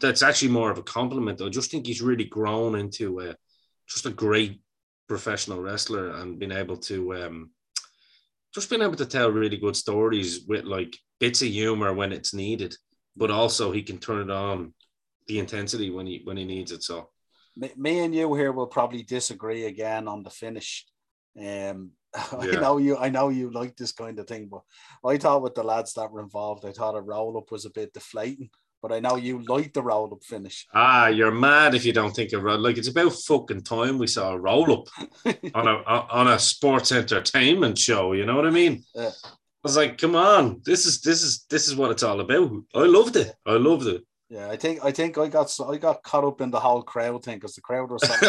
[0.00, 1.40] That's actually more of a compliment.
[1.40, 3.36] I just think he's really grown into a,
[3.88, 4.60] just a great
[5.08, 7.50] professional wrestler and been able to, um,
[8.54, 12.32] just been able to tell really good stories with like bits of humor when it's
[12.34, 12.74] needed,
[13.16, 14.72] but also he can turn it on
[15.26, 16.82] the intensity when he when he needs it.
[16.82, 17.10] So
[17.56, 20.86] me, and you here will probably disagree again on the finish.
[21.38, 22.60] Um, I Yeah.
[22.60, 22.96] know you.
[22.96, 24.62] I know you like this kind of thing, but
[25.08, 27.70] I thought with the lads that were involved, I thought a roll up was a
[27.70, 28.50] bit deflating.
[28.84, 30.66] But I know you like the roll up finish.
[30.74, 32.58] Ah, you're mad if you don't think a roll.
[32.58, 34.88] Like it's about fucking time we saw a roll up
[35.54, 35.74] on a
[36.18, 38.12] on a sports entertainment show.
[38.12, 38.84] You know what I mean?
[38.94, 39.08] Yeah.
[39.24, 39.30] I
[39.62, 42.50] was like, come on, this is this is this is what it's all about.
[42.74, 43.32] I loved it.
[43.46, 44.02] I loved it.
[44.28, 47.24] Yeah, I think I think I got I got caught up in the whole crowd
[47.24, 48.14] thing because the crowd was so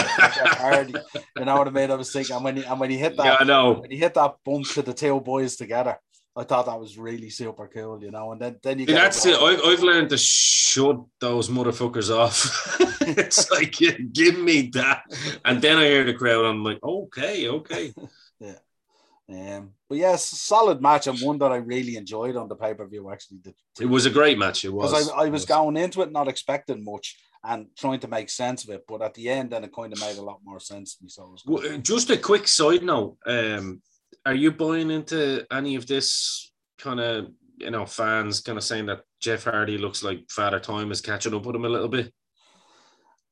[0.64, 0.94] Hardy.
[1.38, 1.92] You know what I mean?
[1.92, 3.74] I was thinking, and when he, and when he hit that, Yeah, I know.
[3.82, 5.98] when he hit that bump to the two boys together,
[6.38, 8.02] I thought that was really super cool.
[8.04, 9.38] You know, and then then you get that's it.
[9.38, 12.78] I've, I've learned to shut those motherfuckers off.
[13.02, 15.04] it's like, yeah, give me that.
[15.46, 16.46] And then I hear the crowd.
[16.46, 17.94] I'm like, okay, okay.
[18.38, 19.58] Yeah.
[19.58, 22.86] Um, but yes, solid match and one that I really enjoyed on the pay per
[22.86, 23.10] view.
[23.10, 23.40] Actually,
[23.80, 24.66] It was a great match.
[24.66, 24.92] It was.
[24.92, 28.64] because I, I was going into it not expecting much and trying to make sense
[28.66, 30.96] of it, but at the end, then it kind of made a lot more sense
[30.96, 31.10] to me.
[31.10, 31.44] So it was.
[31.46, 33.18] Well, Just a quick side note.
[33.26, 33.82] Um,
[34.26, 38.88] are you buying into any of this kind of, you know, fans kind of saying
[38.88, 42.12] that Jeff Hardy looks like Father Time is catching up with him a little bit?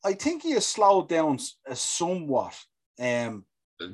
[0.05, 2.57] I think he has slowed down uh, somewhat.
[2.99, 3.45] Um,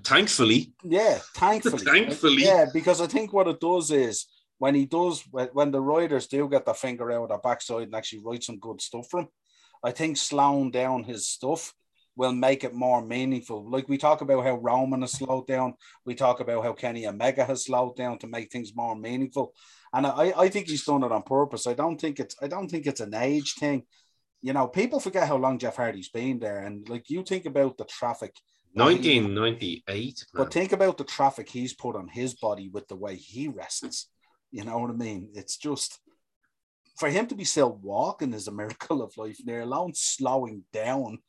[0.04, 0.74] Thankfully.
[0.84, 2.44] yeah, thankfully, Thankfully.
[2.44, 4.28] yeah, because I think what it does is
[4.60, 7.96] when he does when the riders do get their finger out of their backside and
[7.96, 9.28] actually write some good stuff for him,
[9.84, 11.74] I think slowing down his stuff
[12.20, 13.68] will make it more meaningful.
[13.72, 17.46] Like we talk about how Roman has slowed down, we talk about how Kenny Omega
[17.46, 19.54] has slowed down to make things more meaningful,
[19.94, 21.66] and I, I think he's done it on purpose.
[21.66, 23.84] I don't think it's I don't think it's an age thing.
[24.42, 27.78] You know, people forget how long Jeff Hardy's been there, and like you think about
[27.78, 28.36] the traffic
[28.74, 30.26] 1998.
[30.34, 30.44] man.
[30.44, 34.08] but think about the traffic he's put on his body with the way he wrestles.
[34.52, 35.30] You know what I mean?
[35.36, 36.00] It's just
[37.00, 41.20] for him to be still walking is a miracle of life, near alone slowing down.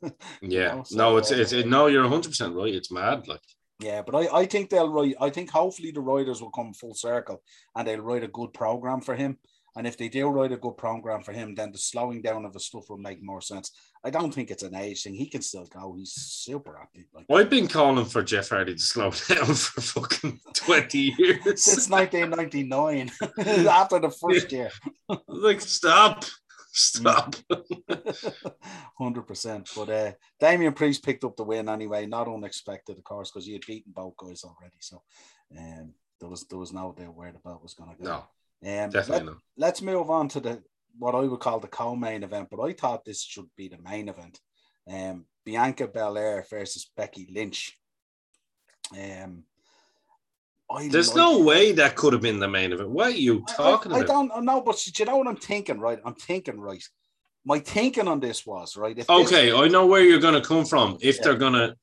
[0.40, 0.76] yeah.
[0.76, 2.74] know, so, no, it's, it's, it, no, you're 100% right.
[2.74, 3.26] It's mad.
[3.26, 3.40] Like,
[3.80, 5.16] Yeah, but I, I think they'll write.
[5.20, 7.42] I think hopefully the writers will come full circle
[7.74, 9.38] and they'll write a good program for him.
[9.76, 12.54] And if they do write a good program for him, then the slowing down of
[12.54, 13.72] the stuff will make more sense.
[14.04, 15.14] I don't think it's an age thing.
[15.14, 15.94] He can still go.
[15.96, 17.04] He's super active.
[17.12, 21.62] Like I've been calling for Jeff Hardy to slow down for fucking 20 years.
[21.62, 23.10] since 1999,
[23.68, 24.70] after the first year.
[25.28, 26.24] like, stop.
[26.72, 27.36] Stop.
[28.98, 29.70] Hundred percent.
[29.74, 33.54] But uh, Damian Priest picked up the win anyway, not unexpected, of course, because he
[33.54, 34.76] had beaten both guys already.
[34.80, 35.02] So
[35.58, 38.08] um, there was there was no doubt where the belt was going to go.
[38.10, 38.24] No,
[38.64, 39.36] um, definitely let.
[39.56, 40.62] Let's move on to the
[40.98, 44.08] what I would call the co-main event, but I thought this should be the main
[44.08, 44.40] event.
[44.90, 47.76] Um, Bianca Belair versus Becky Lynch.
[48.92, 49.44] Um,
[50.70, 52.90] I There's like- no way that could have been the main event.
[52.90, 54.28] What are you talking I, I about?
[54.30, 56.00] don't know, but you know what I'm thinking, right?
[56.04, 56.82] I'm thinking, right.
[57.44, 58.98] My thinking on this was right.
[58.98, 60.98] If this- Okay, I know where you're going to come from.
[61.00, 61.22] If Yeah.
[61.22, 61.76] they're going to,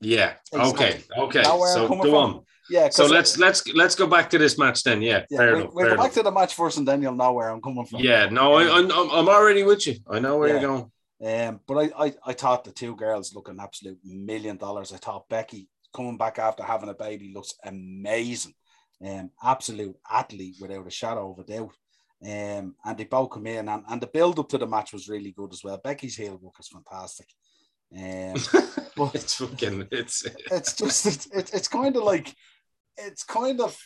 [0.00, 0.34] yeah.
[0.52, 0.86] Exactly.
[0.86, 1.42] Okay, okay.
[1.42, 2.14] Know where I'm So go from?
[2.14, 2.44] on.
[2.72, 2.88] Yeah.
[2.90, 5.02] So let's let's let's go back to this match then.
[5.02, 5.74] Yeah, yeah, fair we, enough.
[5.74, 6.14] we'll fair go back enough.
[6.14, 8.00] to the match first, and then you'll know where I'm coming from.
[8.00, 9.96] Yeah, no, I, I'm I'm I'm already with you.
[10.10, 10.60] I know where Yeah.
[10.60, 10.90] you're going.
[11.24, 14.92] Um, but I, I, I thought the two girls look an absolute million dollars.
[14.92, 18.54] I thought Becky coming back after having a baby looks amazing.
[19.06, 21.74] Um, absolute athlete without a shadow of a doubt.
[22.24, 25.08] Um, and they both come in, and, and the build up to the match was
[25.08, 25.76] really good as well.
[25.82, 27.28] Becky's heel work is fantastic.
[27.96, 28.34] Um,
[28.96, 32.34] But- it's fucking it's it's just it's, it's, it's kind of like
[32.96, 33.76] it's kind of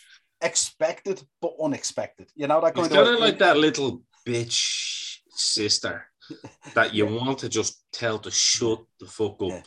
[0.41, 2.29] expected but unexpected.
[2.35, 6.05] You know that it's kind kind of of like that little bitch sister
[6.73, 9.49] that you want to just tell to shut the fuck up.
[9.49, 9.61] Yeah.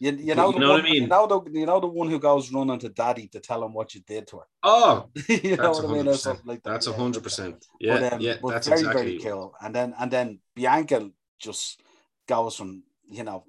[0.00, 1.02] You, you know, you know what I mean?
[1.02, 3.72] You know the you know the one who goes running to daddy to tell him
[3.72, 4.46] what you did to her.
[4.64, 6.08] Oh, you know what I mean?
[6.08, 6.70] Or something like that.
[6.70, 6.96] That's a Yeah.
[6.96, 7.64] hundred percent.
[7.78, 9.02] Yeah, But, um, yeah, that's very exactly.
[9.04, 9.54] very cool.
[9.60, 11.80] And then and then Bianca just
[12.26, 13.44] goes from you know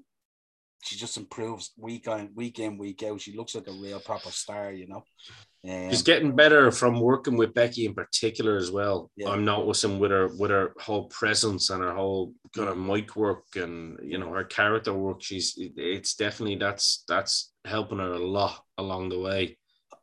[0.83, 3.21] she just improves week on week in week out.
[3.21, 4.71] She looks like a real proper star.
[4.71, 5.03] You know.
[5.65, 9.09] Um, She's getting better from working with Becky in particular as well.
[9.15, 9.29] Yeah.
[9.29, 13.45] I'm noticing with her with her whole presence and her whole kind of mic work
[13.55, 15.21] and you know her character work.
[15.23, 19.57] She's it's definitely that's that's helping her a lot along the way.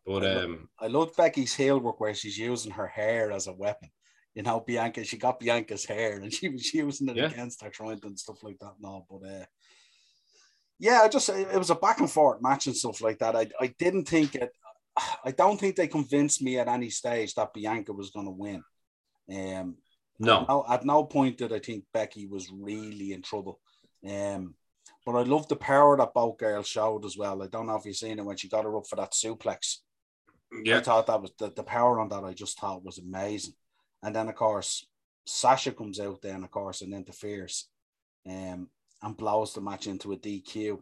[0.07, 3.53] But I um, I love Becky's heel work where she's using her hair as a
[3.53, 3.91] weapon.
[4.35, 7.27] You know, Bianca, she got Bianca's hair and she was using it Yeah.
[7.27, 8.75] against her trying and stuff like that.
[8.81, 9.45] No, but uh,
[10.81, 13.37] yeah, I just it was a back and forth match and stuff like that.
[13.37, 14.51] I, I didn't think it.
[15.25, 18.65] I don't think they convinced me at any stage that Bianca was going to win.
[19.31, 19.77] Um,
[20.19, 23.61] no, no, at no point did I think Becky was really in trouble.
[24.09, 24.55] Um,
[25.05, 27.43] but I love the power that both girls showed as well.
[27.43, 29.77] I don't know if you've seen it when she got her up for that suplex.
[30.65, 30.79] Yeah.
[30.79, 32.25] I thought that was the, the power on that.
[32.25, 33.55] I just thought was amazing.
[34.03, 34.87] And then of course
[35.27, 37.69] Sasha comes out then of course and interferes,
[38.27, 38.69] um,
[39.03, 40.79] and blows the match into a DQ.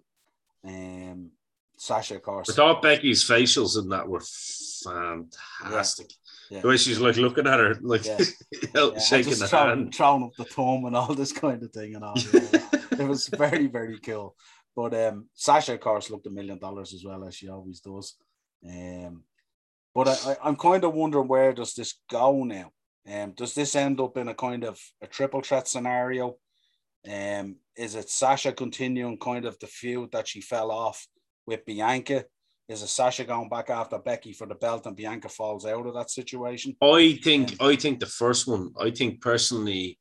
[0.64, 1.30] Um,
[1.76, 2.50] Sasha of course.
[2.50, 4.22] I thought Becky's facials in that were
[4.84, 6.10] fantastic.
[6.50, 6.62] Yeah.
[6.62, 8.18] The way she's like looking at her, like Yeah.
[8.74, 9.94] Yeah, shaking the throw- hand.
[9.94, 12.14] throwing up the thumb and all this kind of thing and all.
[12.32, 14.34] it was very very cool.
[14.74, 18.16] But um, Sasha, of course, looked a million dollars as well as she always does.
[18.66, 19.24] Um,
[19.94, 22.72] but I, I, I'm kind of wondering where does this go now?
[23.10, 26.36] Um, does this end up in a kind of a triple threat scenario?
[27.06, 31.06] Um, is it Sasha continuing kind of the feud that she fell off
[31.46, 32.24] with Bianca?
[32.68, 35.94] Is it Sasha going back after Becky for the belt and Bianca falls out of
[35.94, 36.76] that situation?
[36.82, 38.74] I think I think the first one.
[38.78, 39.98] I think personally,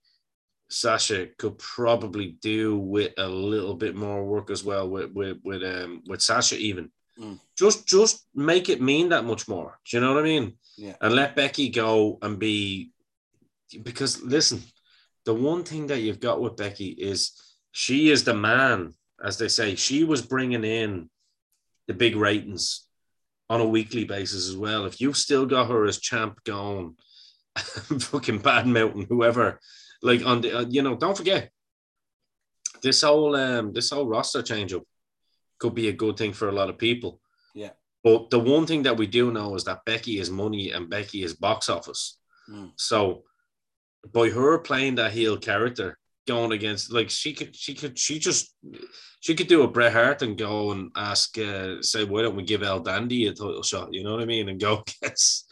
[0.69, 5.63] Sasha could probably do with a little bit more work as well with with with
[5.63, 6.91] um with Sasha even.
[7.17, 7.39] Mm.
[7.57, 9.79] Just just make it mean that much more.
[9.89, 10.57] Do you know what I mean?
[10.75, 10.95] Yeah.
[11.01, 12.91] And let Becky go and be
[13.81, 14.61] because listen,
[15.27, 17.33] the one thing that you've got with Becky is
[17.73, 19.75] she is the man, as they say.
[19.75, 21.09] She was bringing in
[21.87, 22.87] the big ratings
[23.49, 24.85] on a weekly basis as well.
[24.85, 26.95] If you've still got her as champ going,
[27.57, 29.59] fucking bad mountain, whoever,
[30.01, 31.51] like on the, uh, you know, don't forget
[32.81, 34.83] this whole um this whole roster change up
[35.59, 37.19] could be a good thing for a lot of people.
[37.53, 37.71] Yeah.
[38.01, 41.21] But the one thing that we do know is that Becky is money and Becky
[41.21, 42.17] is box office.
[42.49, 42.71] Mm.
[42.77, 43.23] So
[44.11, 48.53] by her playing that heel character, going against like she could she could she just
[49.21, 52.43] she could do a Bret Hart and go and ask uh, say why don't we
[52.43, 53.93] give El Dandy a title shot?
[53.93, 54.49] You know what I mean?
[54.49, 55.45] And go guess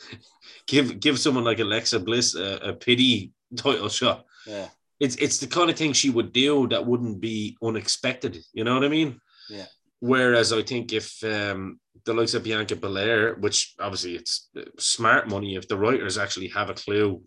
[0.68, 4.26] give give someone like Alexa Bliss a, a pity title shot.
[4.46, 4.68] Yeah.
[5.00, 8.38] It's it's the kind of thing she would do that wouldn't be unexpected.
[8.54, 9.20] You know what I mean?
[9.50, 9.66] Yeah.
[10.00, 15.28] Whereas I think if um, the likes of Bianca Belair, which obviously it's uh, smart
[15.28, 17.22] money, if the writers actually have a clue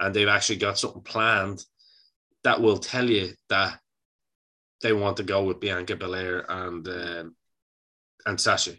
[0.00, 1.62] and they've actually got something planned,
[2.42, 3.78] that will tell you that
[4.82, 7.36] they want to go with Bianca Belair and um,
[8.26, 8.72] and Sasha,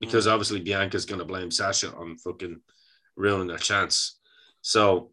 [0.00, 2.60] because obviously Bianca's going to blame Sasha on fucking
[3.16, 4.18] ruining their chance.
[4.62, 5.10] So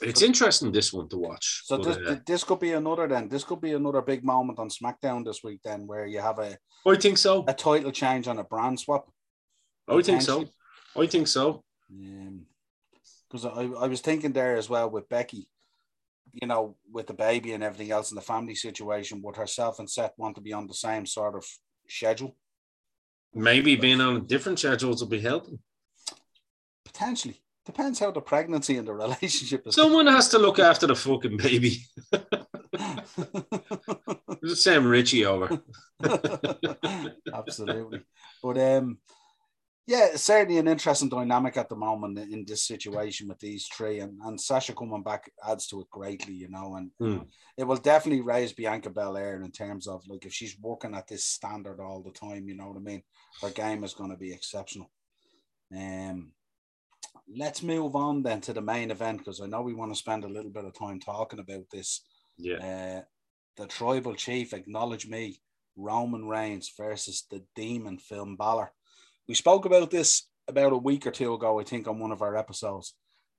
[0.00, 1.62] it's interesting this one to watch.
[1.64, 3.28] So but, this, uh, this could be another then.
[3.28, 6.56] This could be another big moment on SmackDown this week then, where you have a,
[6.86, 7.44] I think so.
[7.46, 9.08] a title change on a brand swap.
[9.88, 10.46] I think so.
[10.96, 11.62] I think so.
[13.32, 15.48] Because I, I was thinking there as well with Becky,
[16.34, 19.88] you know, with the baby and everything else in the family situation, would herself and
[19.88, 21.46] Seth want to be on the same sort of
[21.88, 22.36] schedule?
[23.34, 25.58] Maybe being on different schedules will be helping.
[26.84, 27.40] Potentially.
[27.64, 29.76] Depends how the pregnancy and the relationship is.
[29.76, 31.86] Someone has to look after the fucking baby.
[34.54, 35.62] Sam Richie over.
[37.32, 38.02] Absolutely.
[38.42, 38.98] But um
[39.86, 43.98] Yeah, it's certainly an interesting dynamic at the moment in this situation with these three,
[43.98, 47.24] and, and Sasha coming back adds to it greatly, you know, and Hmm.
[47.56, 51.24] it will definitely raise Bianca Belair in terms of like if she's working at this
[51.24, 53.02] standard all the time, you know what I mean.
[53.40, 54.88] Her game is going to be exceptional.
[55.76, 56.30] Um,
[57.36, 60.24] let's move on then to the main event because I know we want to spend
[60.24, 62.02] a little bit of time talking about this.
[62.38, 62.58] Yeah.
[62.98, 63.02] Uh,
[63.56, 65.40] the tribal chief, acknowledge me,
[65.76, 68.72] Roman Reigns versus the demon Finn Balor.
[69.28, 72.22] We spoke about this about a week or two ago, I think, on one of
[72.22, 72.94] our episodes.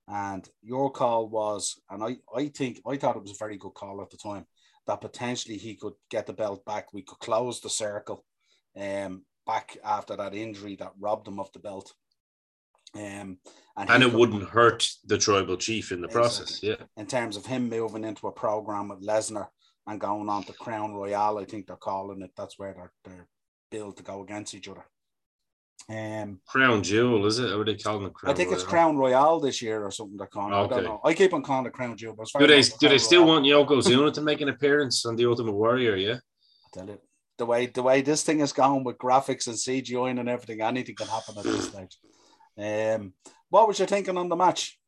[0.08, 3.74] And your call was, and I, I think I thought it was a very good
[3.74, 4.44] call at the time,
[4.86, 6.92] that potentially he could get the belt back.
[6.92, 8.24] We could close the circle
[8.76, 11.94] um back after that injury that robbed him of the belt.
[12.94, 13.38] Um
[13.76, 16.62] And he it could- wouldn't hurt the tribal chief in the process.
[16.62, 16.76] Yeah.
[16.96, 19.48] in terms of him moving into a program with Lesnar
[19.86, 22.32] and going on to Crown Royale, I think they're calling it.
[22.36, 23.28] That's where they're they're
[23.70, 24.84] built to go against each other.
[25.88, 27.52] Um, Crown Jewel, is it?
[27.52, 30.16] Are they calling it Crown I think it's Crown Royale this year or something.
[30.16, 30.54] They're calling.
[30.54, 30.56] it.
[30.56, 31.00] I don't know.
[31.04, 32.14] I keep on calling it Crown Jewel.
[32.16, 33.42] But as far Do they do they still Royale.
[33.42, 35.96] want Yokozuna to make an appearance on the Ultimate Warrior?
[35.96, 36.14] Yeah.
[36.14, 36.98] I tell you,
[37.36, 40.94] the way the way this thing is going with graphics and CGI and everything, anything
[40.94, 41.98] can happen at this stage.
[42.56, 43.12] Um,
[43.50, 44.78] what was your thinking on the match?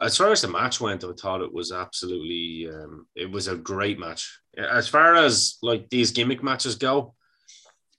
[0.00, 3.56] As far as the match went, I thought it was absolutely um, it was a
[3.56, 4.38] great match.
[4.56, 7.14] As far as like these gimmick matches go,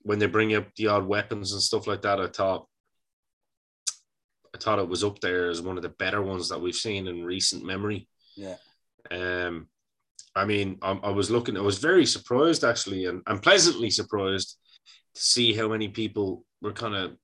[0.05, 2.67] when they bring up the odd weapons and stuff like that, I thought
[4.53, 7.07] I thought it was up there as one of the better ones that we've seen
[7.07, 8.07] in recent memory.
[8.37, 8.55] Yeah.
[9.11, 9.67] Um,
[10.35, 14.57] I mean, I, I was looking, I was very surprised actually, and, and pleasantly surprised
[15.15, 17.17] to see how many people were kind of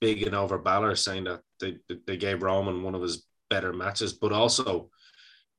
[0.00, 4.12] big and over Balor saying that they, they gave Roman one of his better matches,
[4.12, 4.90] but also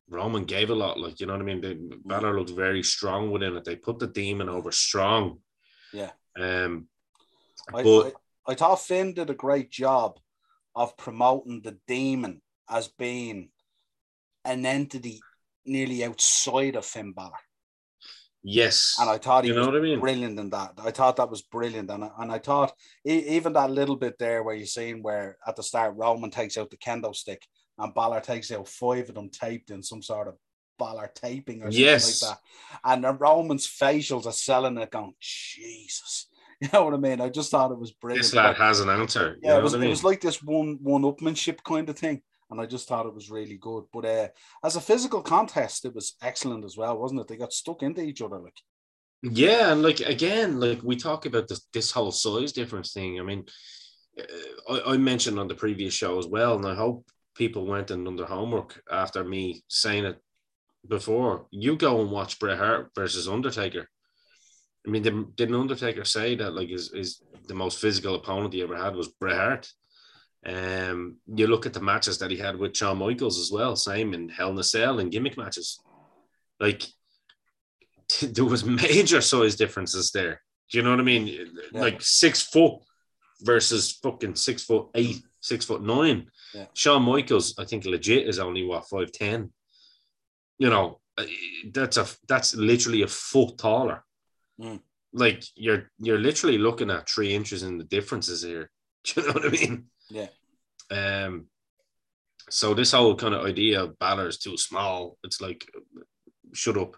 [0.09, 0.99] Roman gave a lot.
[0.99, 1.61] Like, you know what I mean?
[1.61, 3.63] They, Balor looked very strong within it.
[3.63, 5.39] They put the demon over strong.
[5.93, 6.11] Yeah.
[6.39, 6.87] Um,
[7.73, 8.13] I, but
[8.47, 10.19] I, I thought Finn did a great job
[10.75, 13.49] of promoting the demon as being
[14.45, 15.19] an entity
[15.65, 17.31] nearly outside of Finn Balor.
[18.43, 19.99] yes, And I thought he you know was what I mean?
[19.99, 20.73] brilliant in that.
[20.83, 21.89] I thought that was brilliant.
[21.89, 22.73] And I, and I thought
[23.05, 26.57] e- even that little bit there where you're seeing where at the start Roman takes
[26.57, 27.41] out the kendo stick
[27.77, 30.35] and Balor takes out five of them taped in some sort of
[30.77, 32.21] Balor taping or something Yes.
[32.21, 32.39] like that.
[32.83, 36.27] And the Roman's facials are selling it going, Jesus.
[36.59, 37.21] You know what I mean?
[37.21, 38.23] I just thought it was brilliant.
[38.23, 39.37] This lad has an answer.
[39.43, 42.23] Yeah, it was, I it was like this one one upmanship kind of thing.
[42.49, 43.83] And I just thought it was really good.
[43.93, 44.27] But uh,
[44.63, 47.27] as a physical contest, it was excellent as well, wasn't it?
[47.27, 48.57] They got stuck into each other like
[49.21, 53.19] Yeah, and like again, like we talk about this this whole size difference thing.
[53.19, 53.45] I mean,
[54.19, 57.91] uh, I, I mentioned on the previous show as well, and I hope people went
[57.91, 60.17] and done their homework after me saying it
[60.87, 61.47] before.
[61.51, 63.87] You go and watch Bret Hart versus Undertaker.
[64.85, 65.03] I mean,
[65.35, 69.09] didn't, Undertaker say that like is is the most physical opponent he ever had was
[69.09, 69.71] Bret Hart?
[70.45, 74.13] Um, you look at the matches that he had with Shawn Michaels as well, same
[74.13, 75.79] in Hell in a Cell and gimmick matches.
[76.59, 76.83] Like
[78.21, 80.41] there was major size differences there.
[80.71, 81.27] Do you know what I mean?
[81.27, 81.81] Yeah.
[81.81, 82.75] Like six foot
[83.41, 86.29] versus fucking six foot eight, six foot nine.
[86.53, 86.65] Yeah.
[86.73, 89.51] Shawn Michaels, I think legit is only what five ten.
[90.59, 91.25] You know, uh,
[91.73, 94.03] that's a that's literally a foot taller.
[94.59, 94.81] Mm.
[95.13, 98.71] Like you're you're literally looking at three inches in the differences here.
[99.03, 99.85] Do you know what I mean?
[100.09, 100.27] Yeah.
[100.91, 101.47] Um.
[102.49, 105.17] So this whole kind of idea of Balor is too small.
[105.23, 105.69] It's like,
[106.53, 106.95] shut up.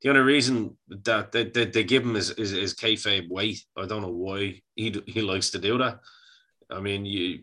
[0.00, 3.64] The only reason that they, they, they give him is, is, is kayfabe weight.
[3.76, 6.00] I don't know why he he likes to do that.
[6.70, 7.40] I mean, you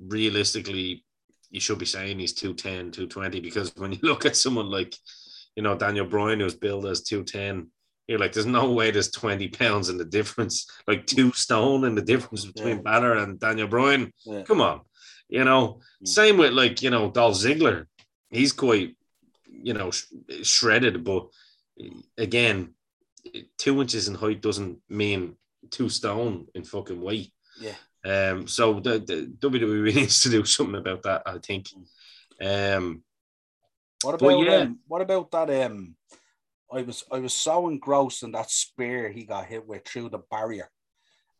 [0.00, 1.03] realistically,
[1.54, 4.94] you should be saying he's 210, 220, because when you look at someone like,
[5.54, 7.70] you know, Daniel Bryan, who's billed as 210,
[8.08, 11.94] you're like, there's no way there's 20 pounds in the difference, like two stone in
[11.94, 12.82] the difference between Yeah.
[12.82, 14.12] Balor and Daniel Bryan.
[14.26, 14.42] Yeah.
[14.42, 14.80] Come on.
[15.28, 16.08] You know, Mm.
[16.08, 17.86] same with like, you know, Dolph Ziggler.
[18.30, 18.96] He's quite,
[19.48, 20.06] you know, sh-
[20.42, 21.28] shredded, but
[22.18, 22.74] again,
[23.58, 25.36] two inches in height doesn't mean
[25.70, 27.32] two stone in fucking weight.
[27.60, 27.76] Yeah.
[28.04, 31.68] Um, so the, the WWE needs to do something about that, I think.
[32.42, 33.02] Um,
[34.02, 34.56] What about yeah.
[34.56, 35.50] um, what about that?
[35.64, 35.96] Um,
[36.72, 40.18] I was I was so engrossed in that spear he got hit with through the
[40.30, 40.68] barrier,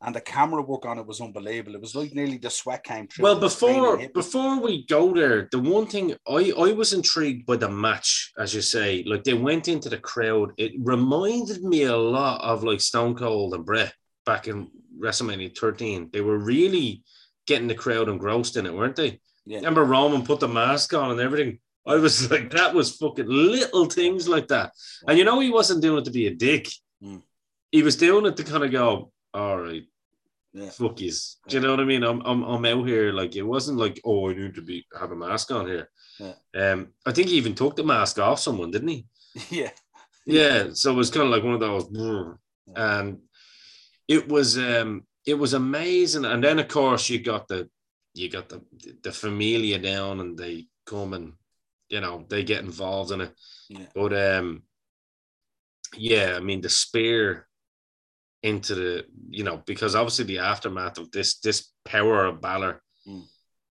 [0.01, 1.75] and the camera work on it was unbelievable.
[1.75, 3.25] It was like nearly the sweat came through.
[3.25, 4.21] well, before and hit me.
[4.21, 8.55] before we go there, the one thing I I was intrigued by the match, as
[8.55, 10.53] you say, like they went into the crowd.
[10.57, 13.93] It reminded me a lot of like Stone Cold and Bret
[14.25, 16.11] back in WrestleMania 13.
[16.12, 17.03] They were really
[17.47, 19.20] getting the crowd engrossed in it, weren't they?
[19.47, 21.59] yeah, Remember Roman put the mask on and everything.
[21.86, 24.72] I was like, that was fucking little things like that.
[25.07, 26.68] And you know, he wasn't doing it to be a dick.
[27.03, 27.22] Mm.
[27.70, 29.82] He was doing it to kind of go, all right,
[30.55, 30.70] Yeah.
[30.70, 31.38] fuck yous.
[31.49, 32.05] Do you know what I mean?
[32.05, 35.11] I'm, I'm I'm out here like it wasn't like oh I need to be have
[35.11, 35.90] a mask on here.
[36.20, 36.34] Yeah.
[36.57, 39.07] Um, I think he even took the mask off someone, didn't he?
[39.51, 39.70] yeah,
[40.24, 40.68] Yeah.
[40.72, 42.38] So it was kind of like one of those, "Brr."
[42.76, 43.18] and
[44.09, 46.25] it was um it was amazing.
[46.25, 47.69] And then of course you got the
[48.15, 48.63] you got the
[49.03, 51.33] the familia down, and they come and
[51.89, 53.33] you know they get involved in it.
[53.69, 53.87] Yeah.
[53.95, 54.63] But um,
[55.97, 57.47] yeah, I mean the spear
[58.43, 62.83] into the you know because obviously the aftermath of this this power of Balor.
[63.07, 63.25] Mm.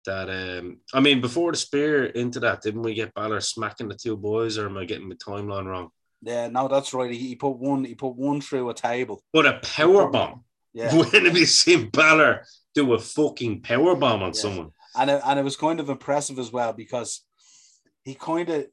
[0.06, 3.96] That um, I mean, before the spear into that, didn't we get Balor smacking the
[3.96, 5.90] two boys, or am I getting the timeline wrong?
[6.26, 6.48] Yeah.
[6.48, 7.12] No, that's right.
[7.12, 7.86] He, he put one.
[7.86, 9.24] He put one through a table.
[9.32, 10.44] But a power bomb.
[10.74, 14.42] Yeah, When have you seen Balor do a fucking power bomb on Yeah.
[14.42, 14.72] someone?
[14.98, 17.24] and it, and it was kind of impressive as well because
[18.04, 18.68] he kind of,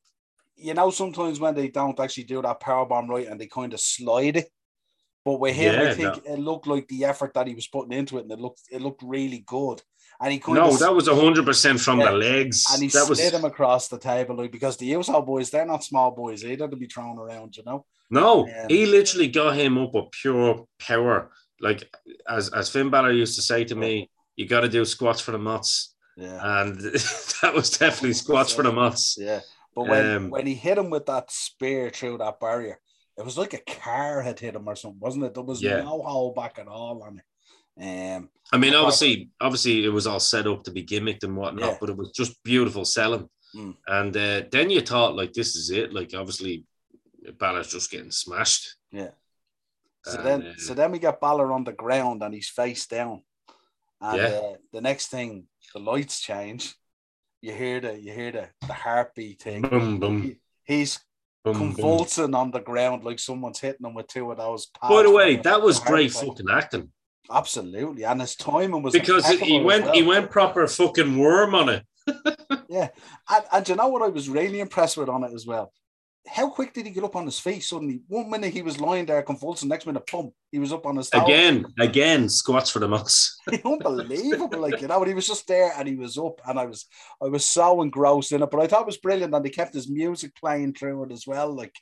[0.56, 3.72] you know, sometimes when they don't actually do that power bomb right and they kind
[3.72, 4.48] of slide it.
[5.24, 7.92] But with him, I Yeah, think it looked like the effort that he was putting
[7.92, 9.80] into it, and it looked it looked really good.
[10.22, 12.10] And he kind No, that was hundred percent from Yeah.
[12.10, 12.64] the legs.
[12.72, 15.82] and he that was him across the table like, because the Uso boys, they're not
[15.84, 17.84] small boys either to be thrown around, you know.
[18.10, 18.42] no.
[18.46, 21.32] Um, he literally got him up with pure power.
[21.60, 21.92] Like
[22.28, 25.32] as as Finn Balor used to say to me, you got to do squats for
[25.32, 26.78] the mutts, Yeah, and
[27.42, 29.16] that was definitely squats for the mutts.
[29.18, 29.40] yeah.
[29.74, 32.78] But when Um, when he hit him with that spear through that barrier,
[33.18, 35.34] it was like a car had hit him or something, wasn't it?
[35.34, 35.82] There was Yeah.
[35.82, 37.24] no hold back at all on it.
[37.80, 41.70] Um, I mean, obviously, obviously, it was all set up to be gimmicked and whatnot,
[41.72, 41.76] Yeah.
[41.80, 43.28] but it was just beautiful selling.
[43.54, 43.76] Mm.
[43.86, 45.92] And uh, then you thought, like, this is it.
[45.92, 46.64] Like, obviously,
[47.38, 48.76] Balor's just getting smashed.
[48.90, 49.10] yeah.
[50.04, 52.86] So And, then, uh, so then we get Balor on the ground and he's face
[52.86, 53.22] down,
[54.00, 54.24] and Yeah.
[54.28, 56.74] uh, the next thing the lights change.
[57.40, 59.62] You hear the you hear the the heartbeat thing.
[59.62, 60.98] boom, boom, He- he's
[61.44, 61.74] boom, boom.
[61.74, 64.66] convulsing on the ground like someone's hitting him with two of those.
[64.80, 66.90] By the way, that was great fucking acting
[67.30, 69.94] Absolutely, and his timing was because he went well.
[69.94, 71.86] he went proper fucking worm on it.
[72.68, 72.88] Yeah,
[73.28, 75.72] and, and you know what I was really impressed with on it as well.
[76.26, 78.00] How quick did he get up on his feet suddenly?
[78.06, 81.10] One minute he was lying there convulsing, next minute, pump, he was up on his
[81.10, 81.22] toes.
[81.22, 83.38] Again, again, squats for the mutts.
[83.64, 84.60] unbelievable.
[84.60, 86.86] Like you know, and he was just there and he was up, and I was
[87.22, 88.50] I was so engrossed in it.
[88.50, 91.26] But I thought it was brilliant, and they kept his music playing through it as
[91.26, 91.74] well, like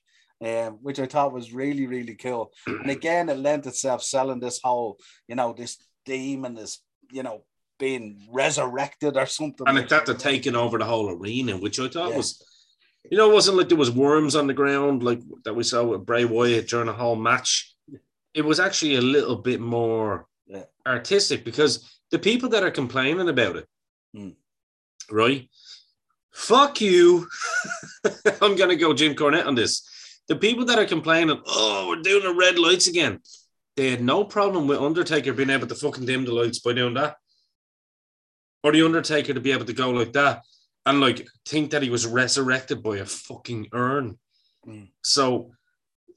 [0.42, 2.52] um, which I thought was really really cool.
[2.66, 5.76] And again, it lent itself selling this whole, you know, this
[6.06, 6.80] demon is
[7.12, 7.44] you know
[7.78, 9.66] being resurrected or something.
[9.66, 12.16] and like that, they're taking over the whole arena, which I thought Yeah.
[12.18, 12.42] was,
[13.10, 15.82] you know, it wasn't like there was worms on the ground like that we saw
[15.84, 17.74] with Bray Wyatt during the whole match.
[18.34, 20.64] It was actually a little bit more Yeah.
[20.86, 23.66] artistic because the people that are complaining about it,
[24.14, 24.30] Hmm.
[25.10, 25.48] right?
[26.32, 27.26] Fuck you.
[28.42, 29.88] I'm gonna go Jim Cornette on this.
[30.28, 33.20] The people that are complaining, oh, we're doing the red lights again.
[33.76, 36.94] They had no problem with Undertaker being able to fucking dim the lights by doing
[36.94, 37.16] that
[38.62, 40.42] or the Undertaker to be able to go like that
[40.86, 44.18] and like think that he was resurrected by a fucking urn.
[44.66, 44.88] Mm.
[45.02, 45.52] So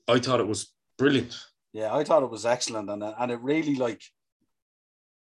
[0.08, 1.38] I thought it was brilliant.
[1.72, 4.02] Yeah, I thought it was excellent, and and it really like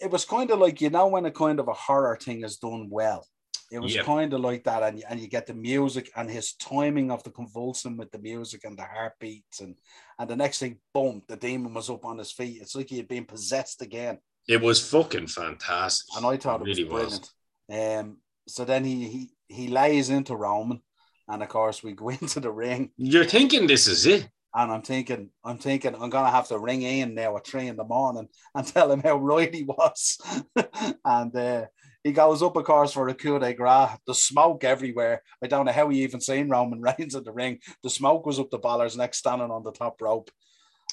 [0.00, 2.58] it was kind of like you know when a kind of a horror thing is
[2.58, 3.26] done well.
[3.70, 4.02] It was Yeah.
[4.04, 7.30] kind of like that, and and you get the music and his timing of the
[7.30, 9.76] convulsing with the music and the heartbeats, and
[10.18, 12.60] and the next thing, boom, the demon was up on his feet.
[12.62, 16.16] It's like he had been possessed again, It was fucking fantastic.
[16.16, 17.20] and I thought it, really was
[17.68, 18.06] brilliant.
[18.08, 20.80] Um, so then he he he lays into Roman,
[21.28, 24.28] and of course we go into the ring, You're thinking this is it.
[24.54, 27.76] And I'm thinking, I'm thinking, I'm gonna have to ring Ian now at three in
[27.76, 30.18] the morning and tell him how right he was.
[31.04, 31.66] and uh,
[32.06, 33.90] he goes up, of course, for a coup de grace.
[34.06, 35.22] The smoke everywhere.
[35.42, 37.58] I don't know how he even seen Roman Reigns in the ring.
[37.82, 40.30] The smoke was up the Balor's neck, standing on the top rope.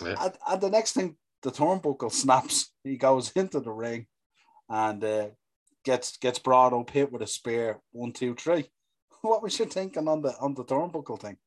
[0.03, 0.15] Yeah.
[0.19, 2.73] And, and the next thing, the turnbuckle snaps.
[2.83, 4.07] He goes into the ring
[4.67, 5.27] and uh,
[5.85, 7.79] gets gets brought up, hit with a spear.
[7.91, 8.71] One, two, three.
[9.21, 11.37] What was you thinking on the on the turnbuckle thing?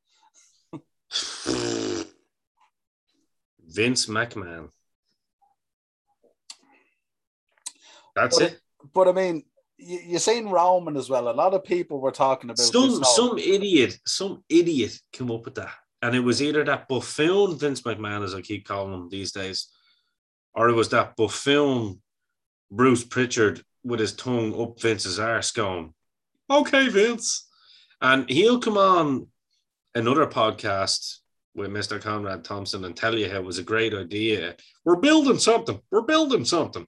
[3.67, 4.69] Vince McMahon.
[8.15, 8.61] That's But it.
[8.95, 9.43] But I mean,
[9.79, 11.29] you, you seen Roman as well.
[11.29, 15.55] A lot of people were talking about Some some idiot, some idiot came up with
[15.57, 15.75] that.
[16.03, 19.69] And it was either that buffoon Vince McMahon, as I keep calling him these days,
[20.55, 22.01] or it was that buffoon
[22.71, 25.95] Bruce Pritchard with his tongue up Vince's arse going,
[26.51, 27.49] okay, Vince.
[28.01, 29.29] And he'll come on
[29.95, 31.19] another podcast
[31.55, 32.01] with Mr.
[32.01, 34.57] Conrad Thompson and tell you how it was a great idea.
[34.85, 35.81] We're building something.
[35.91, 36.87] We're building something.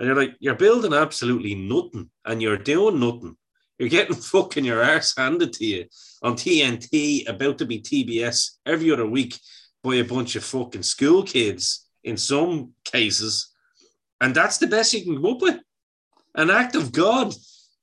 [0.00, 3.36] And you're like, you're building absolutely nothing and you're doing nothing.
[3.78, 5.84] You're getting fucking your arse handed to you
[6.22, 9.38] on TNT, about to be TBS every other week
[9.84, 13.52] by a bunch of fucking school kids in some cases.
[14.22, 15.60] And that's the best you can come up with.
[16.34, 17.34] An act of God.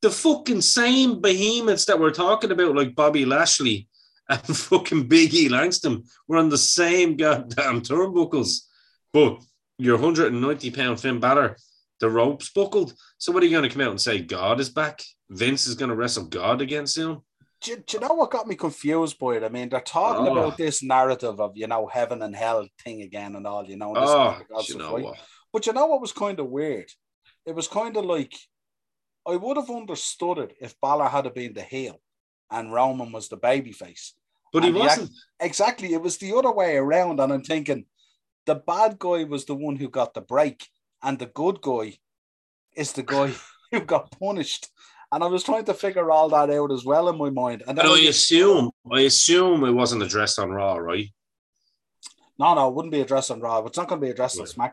[0.01, 3.87] The fucking same behemoths that we're talking about, like Bobby Lashley
[4.29, 8.61] and fucking Big E Langston, were on the same goddamn turnbuckles.
[9.13, 9.39] But
[9.77, 11.57] your 190 pound Finn Balor,
[11.99, 12.93] the ropes buckled.
[13.17, 14.19] So what are you going to come out and say?
[14.19, 15.01] God is back?
[15.29, 17.21] Vince is going to wrestle God again soon?
[17.61, 19.43] Do, you- do you know what got me confused by it?
[19.43, 20.31] I mean, they're talking Oh.
[20.37, 23.95] about this narrative of, you know, heaven and hell thing again and all, you know.
[23.95, 24.09] and this
[24.51, 25.03] Oh, you know right?
[25.05, 25.17] what?
[25.51, 26.89] But you know what was kind of weird?
[27.45, 28.33] It was kind of like
[29.25, 31.99] I would have understood it if Balor had been the heel
[32.49, 34.11] and Roman was the babyface.
[34.53, 35.11] But he And the wasn't.
[35.41, 35.93] Exactly.
[35.93, 37.19] It was the other way around.
[37.19, 37.85] And I'm thinking
[38.45, 40.67] the bad guy was the one who got the break,
[41.03, 41.97] and the good guy
[42.75, 43.33] is the guy
[43.71, 44.69] who got punished.
[45.11, 47.63] And I was trying to figure all that out as well in my mind.
[47.65, 51.07] And And I assume, I assume it wasn't addressed on Raw, right?
[52.39, 53.65] No, no, it wouldn't be addressed on Raw.
[53.65, 54.47] It's not going to be addressed Right.
[54.57, 54.71] on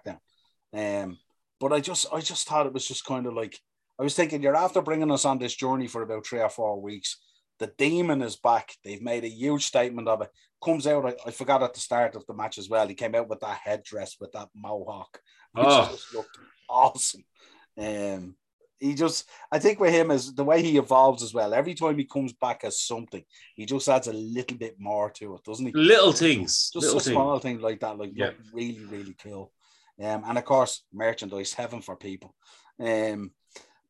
[0.75, 1.05] SmackDown.
[1.05, 1.19] Um,
[1.61, 3.59] but I just, I just thought it was just kind of like
[3.99, 4.43] I was thinking.
[4.43, 7.17] You're after bringing us on this journey for about three or four weeks.
[7.61, 8.75] The demon is back.
[8.85, 10.31] They've made a huge statement of it.
[10.63, 11.07] Comes out.
[11.07, 12.89] I, I forgot at the start of the match as well.
[12.89, 15.21] He came out with that headdress with that mohawk,
[15.55, 15.89] which Oh.
[15.91, 16.39] just looked
[16.69, 17.25] awesome.
[17.79, 18.37] Um,
[18.81, 21.55] he just, I think with him is the way he evolves as well.
[21.55, 23.25] Every time he comes back as something,
[23.55, 25.73] he just adds a little bit more to it, doesn't he?
[25.73, 26.71] Little things.
[26.71, 27.15] just little a things.
[27.15, 28.33] small thing like that, like Yeah.
[28.53, 29.53] really, really cool.
[30.03, 32.35] Um, and of course, merchandise heaven for people.
[32.81, 33.33] Um,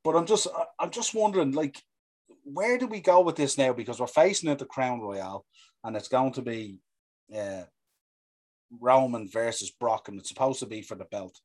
[0.05, 0.47] but I'm just,
[0.79, 1.83] I'm just wondering, like,
[2.45, 3.73] where do we go with this now?
[3.73, 5.47] Because we're facing at the Crown Royale,
[5.83, 6.79] and it's going to be
[7.35, 7.62] uh,
[8.71, 11.41] Roman versus Brock, and it's supposed to be for the belt.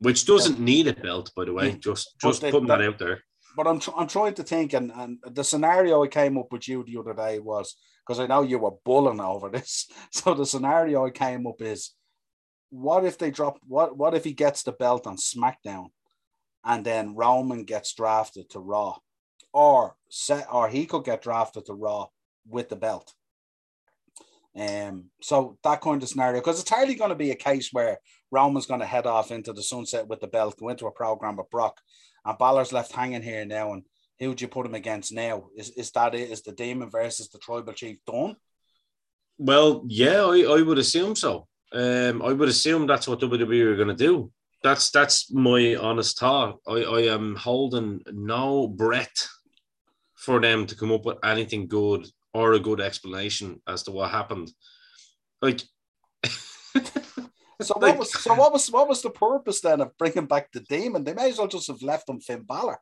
[0.00, 1.72] Which doesn't need a belt, by the way.
[1.72, 3.22] Just just they- putting that that- out there.
[3.56, 6.68] But I'm, tr- I'm trying to think, and, and the scenario I came up with
[6.68, 7.74] you the other day was
[8.06, 9.88] because I know you were bulling over this.
[10.12, 11.94] So the scenario I came up is,
[12.70, 13.58] what if they drop?
[13.66, 15.86] What what if he gets the belt on SmackDown,
[16.64, 18.98] and then Roman gets drafted to Raw,
[19.52, 22.08] or set, or he could get drafted to Raw
[22.46, 23.12] with the belt.
[24.58, 27.98] Um, so that kind of scenario, because it's hardly going to be a case where
[28.30, 31.36] Roman's going to head off into the sunset with the belt, go into a program
[31.36, 31.80] with Brock,
[32.24, 33.72] and Balor's left hanging here now.
[33.72, 33.84] And
[34.18, 35.46] who would you put him against now?
[35.56, 36.30] Is is that it?
[36.30, 38.36] Is the Demon versus the Tribal Chief done?
[39.38, 41.46] Well, yeah, I, I would assume so.
[41.72, 44.32] Um, I would assume that's what WWE are going to do.
[44.64, 46.58] That's that's my honest thought.
[46.66, 49.28] I, I am holding no breath
[50.16, 52.08] for them to come up with anything good
[52.38, 54.50] or a good explanation as to what happened.
[55.42, 55.60] Like,
[57.60, 60.52] So what Like- was so what was what was the purpose then of bringing back
[60.52, 61.04] the Demon?
[61.04, 62.78] They may as well just have left him Finn Balor.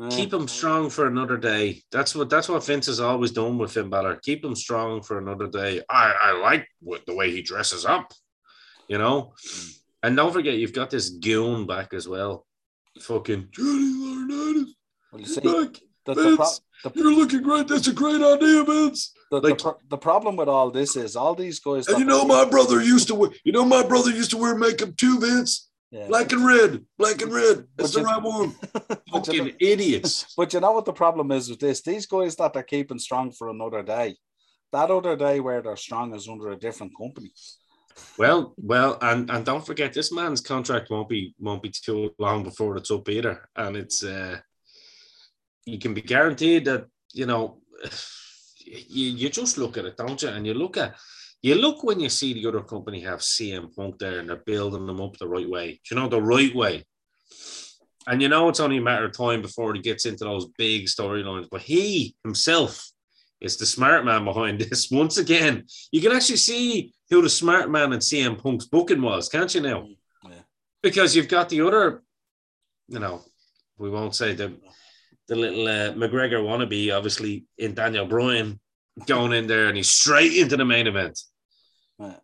[0.00, 1.82] Uh, keep him strong for another day.
[1.92, 4.16] That's what that's what Vince has always done with Finn Balor.
[4.22, 5.82] Keep him strong for another day.
[5.90, 8.12] I, I like what, the way he dresses up,
[8.88, 9.34] you know.
[10.02, 12.46] And don't forget, you've got this goon back as well.
[13.00, 14.70] Fucking Johnny Laurinaitis.
[15.12, 15.80] well, you see, back.
[16.06, 17.68] The, the, pro- the, You're looking great.
[17.68, 19.12] That's a great idea, Vince.
[19.30, 21.86] the, the, like- pro- the problem with all this is all these guys.
[21.88, 23.30] And you know, my brother used to wear.
[23.44, 25.68] You know, my brother used to wear makeup too, Vince.
[25.92, 26.06] Yeah.
[26.06, 27.66] Black and red, black and red.
[27.76, 28.54] That's But the right one.
[29.12, 30.32] But you know- Fucking idiots.
[30.36, 31.82] But you know what the problem is with this?
[31.82, 34.16] These guys that they're keeping strong for another day,
[34.72, 37.32] that other day where they're strong is under a different company.
[38.18, 42.44] Well, well, and and don't forget, this man's contract won't be won't be too long
[42.44, 44.38] before it's up either, and it's uh,
[45.70, 47.58] you can be guaranteed that you know
[48.64, 50.28] you, you just look at it, don't you?
[50.28, 50.94] And you look at
[51.42, 54.86] you look when you see the other company have CM Punk there and they're building
[54.86, 56.84] them up the right way, you know, the right way.
[58.06, 60.86] And you know it's only a matter of time before he gets into those big
[60.86, 62.90] storylines, but he himself
[63.40, 64.90] is the smart man behind this.
[64.90, 69.28] Once again, you can actually see who the smart man in CM Punk's booking was,
[69.28, 69.86] can't you now?
[70.24, 70.42] Yeah.
[70.82, 72.02] Because you've got the other,
[72.88, 73.22] you know,
[73.78, 74.56] we won't say the
[75.30, 78.58] the little uh, McGregor wannabe, obviously in Daniel Bryan
[79.06, 81.18] going in there and he's straight into the main event.
[82.00, 82.16] Yeah.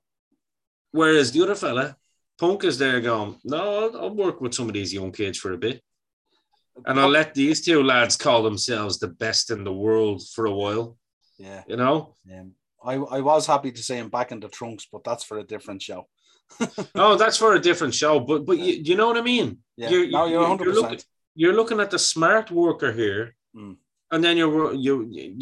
[0.91, 1.97] Whereas the other fella,
[2.39, 5.53] Punk is there going, no, I'll, I'll work with some of these young kids for
[5.53, 5.81] a bit.
[6.85, 10.53] And I'll let these two lads call themselves the best in the world for a
[10.53, 10.99] while,
[11.39, 11.63] Yeah.
[11.69, 12.15] you know?
[12.31, 12.53] Um,
[12.85, 15.45] I, I was happy to see him back in the trunks, but that's for a
[15.45, 16.09] different show.
[16.95, 19.59] Oh, that's for a different show, but but you, you know what I mean?
[19.77, 19.91] Yeah.
[19.91, 20.75] You're- no, you're you're 100.
[20.75, 21.05] looking- percent
[21.37, 23.77] You're looking at the smart worker here, Mm.
[24.13, 24.95] and then you're you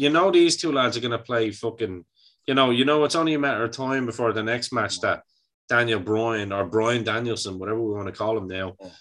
[0.03, 2.05] you know these two lads are gonna play fucking,
[2.47, 5.23] you know, you know it's only a matter of time before the next match that
[5.67, 8.91] Daniel Bryan or Brian Danielson, whatever we want to call him now, Yeah.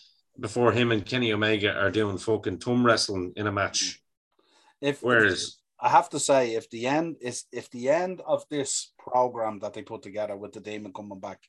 [0.40, 4.01] before him and Kenny Omega are doing fucking thumb wrestling in a match.
[4.80, 8.92] If Whereas I have to say, if the end is if the end of this
[8.99, 11.40] program that they put together with the demon coming back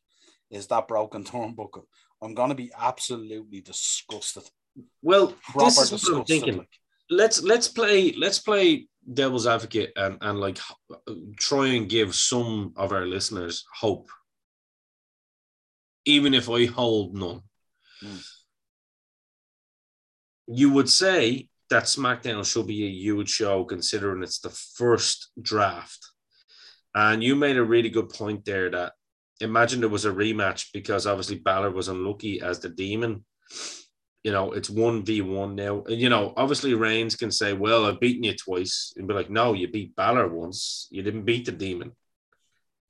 [0.50, 1.86] is that broken turnbuckle.
[2.22, 4.44] I'm going to be absolutely disgusted.
[5.02, 6.58] Well, this is what I'm thinking.
[6.58, 6.70] like.
[7.10, 10.58] let's let's play let's play devil's advocate and and like
[11.38, 14.10] try and give some of our listeners hope
[16.06, 17.42] even if i hold none
[18.04, 18.22] Mm.
[20.48, 26.00] you would say that smackdown should be a huge show considering it's the first draft
[26.94, 28.94] and you made a really good point there that
[29.40, 33.24] imagine there was a rematch because obviously Balor was unlucky as the demon
[34.26, 35.84] you know, it's one v one now.
[35.84, 39.30] And you know, obviously Reigns can say, "Well, I've beaten you twice," and be like,
[39.30, 40.88] "No, you beat Balor once.
[40.90, 41.92] You didn't beat the demon.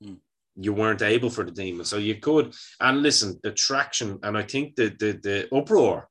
[0.02, 0.14] Hmm.
[0.56, 4.44] You weren't able for the demon, so you could." And listen, the traction, and I
[4.44, 6.08] think the the the uproar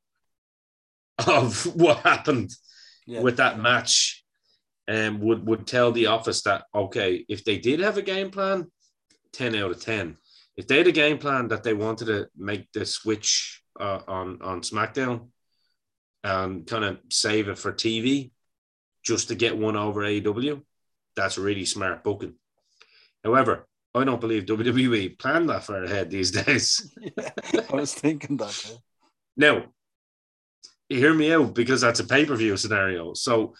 [1.27, 2.51] of what happened
[3.07, 3.21] Yeah.
[3.21, 4.23] with that match,
[4.87, 8.71] um, would would tell the office that okay, if they did have a game plan,
[9.33, 10.17] ten out of ten.
[10.55, 14.41] If they had a game plan that they wanted to make the switch uh, on
[14.41, 15.27] on SmackDown
[16.23, 18.31] and kind of save it for TV,
[19.03, 20.61] just to get one over AEW,
[21.15, 22.33] that's really smart booking.
[23.23, 26.93] However, I don't believe WWE plan that far ahead these days.
[26.99, 27.29] yeah,
[27.71, 28.65] I was thinking that.
[28.67, 28.75] yeah.
[29.37, 29.65] Now,
[30.89, 33.13] hear me out because that's a pay per view scenario.
[33.13, 33.53] So,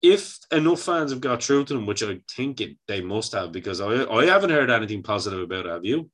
[0.00, 3.50] if enough fans have got through to them, which I think it, they must have,
[3.50, 6.08] because I, I haven't heard anything positive about it, have you?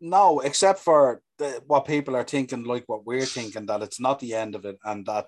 [0.00, 4.18] No, except for the, what people are thinking, like what we're thinking, that it's not
[4.20, 5.26] the end of it, and that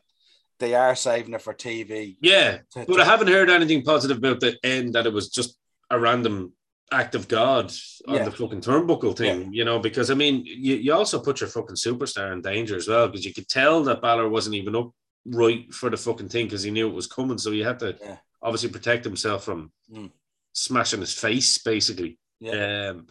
[0.59, 2.17] they are saving it for TV.
[2.21, 5.29] Yeah, To- but to- I haven't heard anything positive about the end that it was
[5.31, 5.57] just
[5.91, 6.53] a random
[6.91, 7.73] act of God
[8.07, 8.25] on Yeah.
[8.25, 11.77] the fucking turnbuckle thing, you know, because I mean, you, you also put your fucking
[11.77, 14.91] superstar in danger as well, because you could tell that Balor wasn't even up
[15.27, 17.37] right for the fucking thing because he knew it was coming.
[17.39, 18.17] So he had to Yeah.
[18.43, 20.11] obviously protect himself from Mm.
[20.55, 22.19] smashing his face, basically.
[22.41, 22.91] Yeah.
[22.91, 23.07] Um,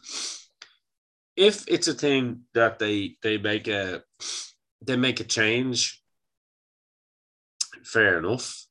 [1.37, 4.01] if it's a thing that they they make a
[4.81, 6.01] they make a change,
[7.83, 8.65] fair enough.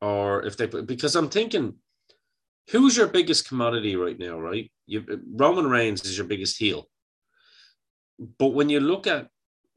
[0.00, 1.74] Or if they because I'm thinking,
[2.70, 4.70] who's your biggest commodity right now, right?
[4.86, 5.04] You
[5.34, 6.88] Roman Reigns is your biggest heel.
[8.38, 9.28] But when you look at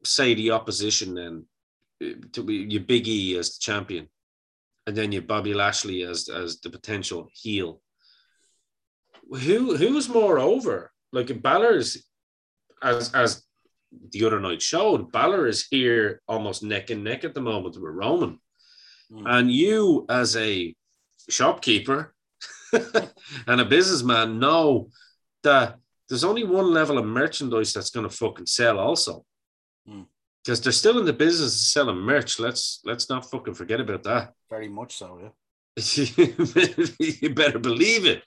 [0.04, 4.08] say the opposition, uh, to be your Big E as the champion,
[4.86, 7.80] and then your Bobby Lashley as as the potential heel.
[9.30, 10.92] Who who's more over?
[11.12, 12.05] Like Balor's
[12.86, 13.42] as as
[14.12, 17.82] the other night showed, Balor is here almost neck and neck at the moment with
[17.82, 18.38] Roman.
[19.12, 19.22] Mm.
[19.26, 20.74] And you, as a
[21.28, 22.14] shopkeeper
[22.72, 24.90] and a businessman, know
[25.42, 25.76] that
[26.08, 29.24] there's only one level of merchandise that's going to fucking sell, also.
[29.88, 30.06] Mm.
[30.44, 32.38] Because they're still in the business of selling merch.
[32.38, 34.32] Let's let's not fucking forget about that.
[34.48, 35.30] Very much so, yeah.
[37.20, 38.06] you better believe.
[38.06, 38.22] It-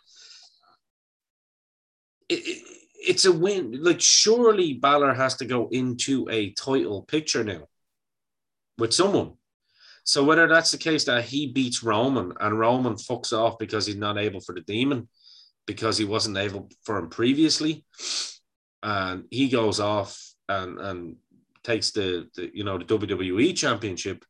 [2.29, 2.79] it-
[3.09, 3.83] It's a win.
[3.83, 7.63] Like, surely Balor has to go into a title picture now
[8.77, 9.33] with someone.
[10.03, 13.95] So, whether that's the case that he beats Roman and Roman fucks off because he's
[14.07, 15.07] not able for the demon,
[15.65, 17.83] because he wasn't able for him previously,
[18.83, 20.11] and he goes off
[20.47, 21.15] and, and
[21.63, 24.23] takes the, the you know the WWE championship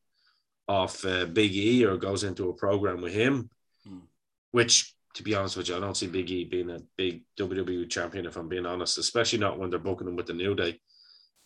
[0.68, 3.50] off uh, Big E or goes into a program with him,
[3.86, 4.06] Hmm.
[4.52, 7.90] which to be honest with you, I don't see Big E being a big WWE
[7.90, 10.80] champion if I'm being honest, especially not when they're booking him with the New Day.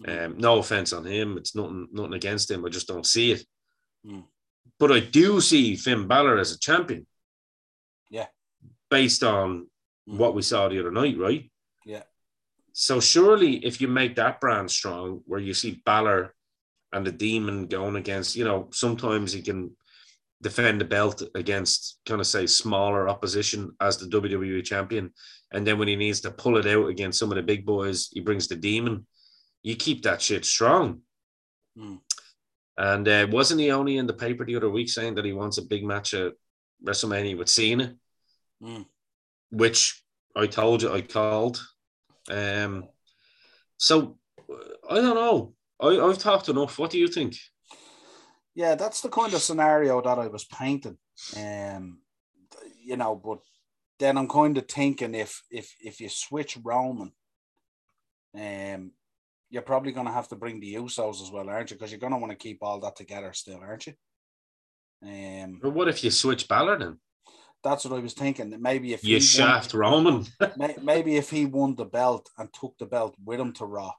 [0.05, 0.25] Mm.
[0.25, 2.65] Um, no offense on him, it's nothing nothing against him.
[2.65, 3.45] I just don't see it.
[4.05, 4.23] Mm.
[4.79, 7.07] But I do see Finn Balor as a champion.
[8.09, 8.27] Yeah.
[8.89, 9.67] Based on
[10.09, 10.17] Mm.
[10.17, 11.49] what we saw the other night, right?
[11.85, 12.03] Yeah.
[12.73, 16.33] So surely if you make that brand strong, where you see Balor
[16.91, 19.77] and the demon going against, you know, sometimes he can
[20.43, 25.11] defend the belt against kind of say smaller opposition as the WWE champion.
[25.51, 28.09] And then when he needs to pull it out against some of the big boys,
[28.11, 29.07] he brings the demon.
[29.63, 31.01] You keep that shit strong.
[31.77, 31.99] Mm.
[32.77, 35.57] And uh, wasn't he only in the paper the other week saying that he wants
[35.57, 36.33] a big match at
[36.85, 37.95] WrestleMania with Cena,
[38.61, 38.85] Mm.
[39.51, 40.03] which
[40.35, 41.61] I told you I called.
[42.29, 42.87] Um,
[43.77, 44.17] so
[44.89, 45.53] I don't know.
[45.81, 46.79] I, I've talked enough.
[46.79, 47.35] What do you think?
[48.55, 50.97] Yeah, that's the kind of scenario that I was painting.
[51.37, 51.99] Um,
[52.83, 53.39] you know, but
[53.99, 57.11] then I'm kind of thinking if if if you switch Roman,
[58.35, 58.91] um,
[59.49, 61.77] you're probably going to have to bring the Usos as well, aren't you?
[61.77, 63.93] Because you're going to want to keep all that together still, aren't you?
[65.03, 66.99] Um, But what if you switch Balor then?
[67.63, 68.49] that's what I was thinking.
[68.49, 70.25] that Maybe if You shaft Roman.
[70.39, 73.65] won, may- maybe if he won the belt and took the belt with him to
[73.65, 73.93] Raw,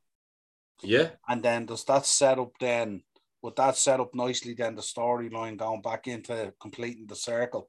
[0.82, 1.10] yeah.
[1.28, 3.02] and then does that set up then?
[3.44, 7.68] Would that set up nicely then the storyline going back into completing the circle,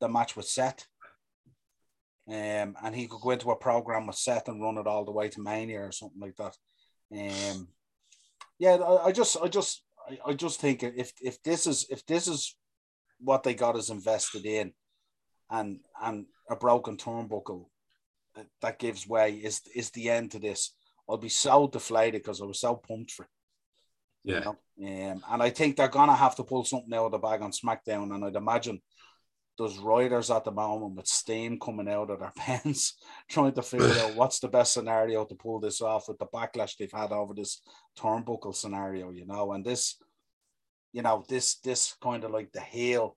[0.00, 0.84] the match was set.
[2.28, 5.12] Um, and he could go into a program with Seth and run it all the
[5.12, 6.56] way to Mania or something like that.
[7.12, 7.68] Um,
[8.58, 12.04] yeah, I, I just, I just, I, I just think if if this is if
[12.06, 12.56] this is
[13.20, 14.72] what they got us invested in,
[15.48, 17.66] and and a broken turnbuckle
[18.62, 20.74] that gives way is is the end to this.
[21.08, 23.22] I'll be so deflated because I was so pumped for.
[23.22, 23.28] It,
[24.24, 24.34] Yeah.
[24.36, 25.12] You know?
[25.12, 27.52] um, and I think they're gonna have to pull something out of the bag on
[27.52, 28.80] SmackDown, and I'd imagine
[29.56, 32.94] those riders at the moment with steam coming out of their pants,
[33.28, 36.76] trying to figure out what's the best scenario to pull this off with the backlash
[36.76, 37.60] they've had over this
[37.96, 39.96] turnbuckle scenario, you know, and this,
[40.92, 43.16] you know, this this kind of like the heel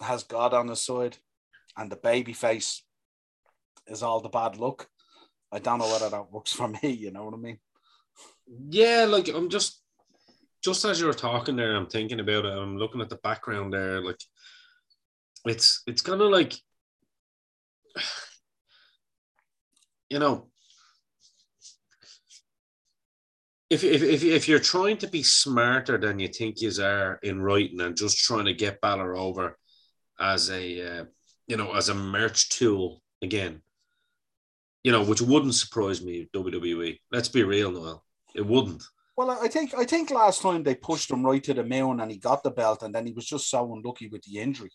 [0.00, 1.16] has God on his side,
[1.76, 2.84] and the baby face
[3.88, 4.88] is all the bad luck.
[5.50, 7.58] I don't know whether that works for me, you know what I mean?
[8.68, 9.82] Yeah, like I'm just
[10.66, 12.52] just as you're talking there, I'm thinking about it.
[12.52, 14.02] I'm looking at the background there.
[14.02, 14.18] Like
[15.44, 16.54] it's it's kind of like
[20.10, 20.48] you know
[23.70, 27.40] if, if, if, if you're trying to be smarter than you think you are in
[27.40, 29.56] writing and just trying to get Balor over
[30.18, 31.04] as a uh,
[31.46, 33.62] you know as a merch tool again,
[34.82, 36.98] you know, which wouldn't surprise me, WWE.
[37.12, 38.04] Let's be real, Niall.
[38.34, 38.82] It wouldn't.
[39.16, 42.10] Well, I think I think last time they pushed him right to the moon and
[42.10, 44.70] he got the belt, and then he was just so unlucky with the injury.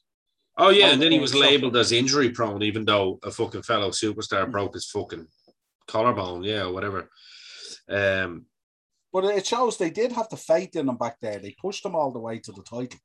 [0.57, 3.63] Oh yeah, Well, and then he was labeled as injury prone, even though a fucking
[3.63, 5.27] fellow superstar broke his fucking
[5.87, 7.09] collarbone, yeah, or whatever.
[7.87, 8.45] Um,
[9.13, 11.39] But it shows they did have the faith in him back there.
[11.39, 12.99] They pushed him all the way to the title.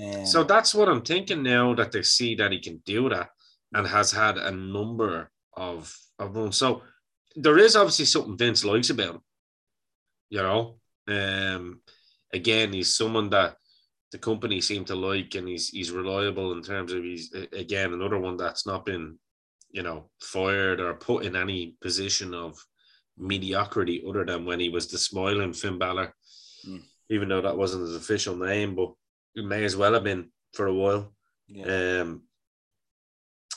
[0.00, 3.28] Um, so that's what I'm thinking now that they see that he can do that
[3.72, 6.56] and has had a number of of runs.
[6.56, 6.82] So
[7.36, 9.20] there is obviously something Vince likes about him.
[10.34, 10.62] You know,
[11.06, 11.80] um,
[12.32, 13.54] again, he's someone that
[14.10, 18.18] the company seem to like, and he's he's reliable in terms of he's again another
[18.18, 19.16] one that's not been,
[19.70, 22.58] you know, fired or put in any position of
[23.16, 26.12] mediocrity other than when he was the smiling Finn Balor,
[26.66, 26.82] Mm.
[27.10, 28.90] even though that wasn't his official name, but
[29.36, 31.14] it may as well have been for a while.
[31.46, 32.00] yeah.
[32.00, 32.22] Um,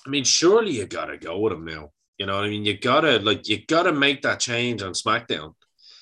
[0.05, 1.91] I mean, surely you gotta go with him now.
[2.19, 2.65] You know what I mean?
[2.65, 5.55] You gotta like you gotta make that change on SmackDown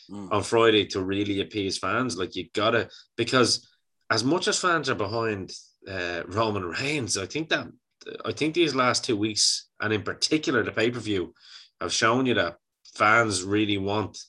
[0.09, 0.31] Mm.
[0.31, 2.17] on Friday to really appease fans.
[2.17, 3.67] Like you gotta because
[4.11, 5.51] as much as fans are behind
[5.89, 7.67] uh, Roman Reigns, I think that
[8.23, 11.33] I think these last two weeks and in particular the pay per view
[11.81, 12.57] have shown you that
[12.95, 14.19] fans really want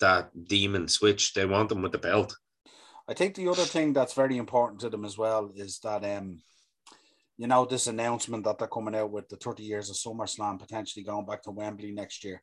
[0.00, 1.34] that demon switch.
[1.34, 2.36] They want them with the belt.
[3.08, 6.40] I think the other thing that's very important to them as well is that um,
[7.36, 11.04] you know, this announcement that they're coming out with the 30 years of SummerSlam potentially
[11.04, 12.42] going back to Wembley next year.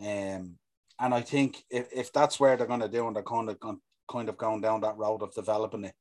[0.00, 0.56] Um,
[1.00, 3.58] and I think if, if that's where they're going to do and they're kind of
[4.10, 5.94] kind of going down that road of developing it,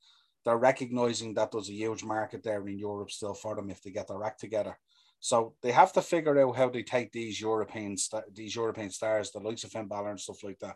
[0.46, 3.92] they're recognizing that there's a huge market there in Europe still for them if they
[3.92, 4.78] get their act together.
[5.20, 7.96] So they have to figure out how they take these European
[8.34, 10.76] these European stars, the likes of Finn Balor and stuff like that,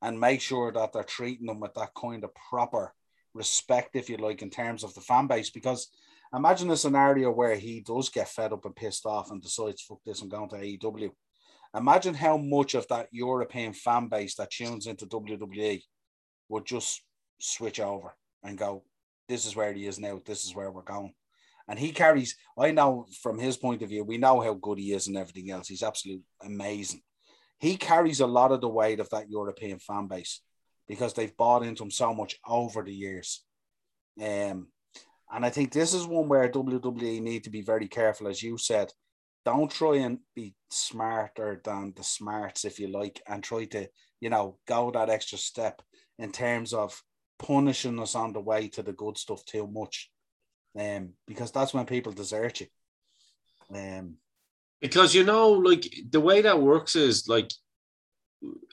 [0.00, 2.94] and make sure that they're treating them with that kind of proper
[3.34, 5.50] respect, if you like, in terms of the fan base.
[5.50, 5.88] Because
[6.34, 9.98] imagine a scenario where he does get fed up and pissed off and decides, fuck
[10.06, 11.10] this, I'm going to AEW.
[11.74, 15.82] Imagine how much of that European fan base that tunes into WWE
[16.48, 17.02] would just
[17.40, 18.84] switch over and go,
[19.28, 21.12] this is where he is now, this is where we're going.
[21.66, 24.92] And he carries, I know from his point of view, we know how good he
[24.92, 25.66] is and everything else.
[25.66, 27.00] He's absolutely amazing.
[27.58, 30.42] He carries a lot of the weight of that European fan base
[30.86, 33.42] because they've bought into him so much over the years.
[34.20, 34.68] Um,
[35.32, 38.58] and I think this is one where WWE need to be very careful, as you
[38.58, 38.92] said.
[39.44, 43.88] Don't try and be smarter than the smarts, if you like, and try to,
[44.20, 45.82] you know, go that extra step
[46.18, 47.02] in terms of
[47.38, 50.10] punishing us on the way to the good stuff too much.
[50.78, 52.66] Um, because that's when people desert you.
[53.74, 54.16] Um,
[54.80, 57.50] Because you know, like the way that works is like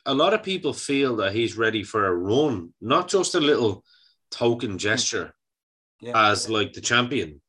[0.06, 3.84] a lot of people feel that he's ready for a run, not just a little
[4.32, 5.34] token gesture
[6.02, 6.32] yeah.
[6.32, 7.42] as like the champion.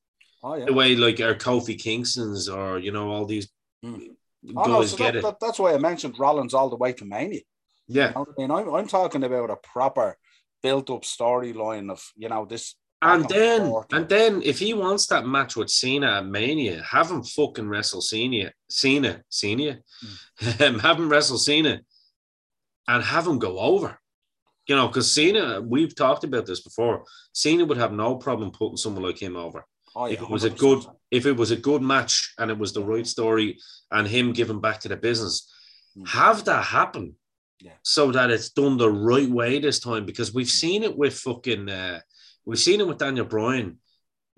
[0.43, 0.65] Oh yeah.
[0.67, 3.49] The way like our Kofi Kingston's or you know all these
[3.85, 3.99] Mm.
[3.99, 5.23] guys Oh, no, so get that, it.
[5.23, 7.41] that- that's why I mentioned Rollins all the way to Mania.
[7.89, 10.17] yeah, You know I mean, I'm, I'm talking about a proper
[10.63, 12.77] built-up storyline of you know this.
[13.03, 17.25] and then and then if he wants that match with Cena at Mania, have him
[17.25, 19.81] fucking wrestle Cena, Cena, Cena,
[20.61, 21.81] um, have him wrestle Cena,
[22.87, 23.99] and have him go over.
[24.69, 27.05] You know, because Cena, we've talked about this before.
[27.33, 29.67] Cena would have no problem putting someone like him over.
[29.97, 30.59] Oh, yeah, if it was a 100%.
[30.59, 33.59] good if it was a good match and it was the right story
[33.91, 35.49] and him giving back to the business
[35.95, 36.09] Mm.
[36.09, 37.17] have that happen
[37.61, 37.73] Yeah.
[37.83, 41.69] so that it's done the right way this time because we've seen it with fucking
[41.69, 42.01] uh,
[42.47, 43.79] we've seen it with Daniel Bryan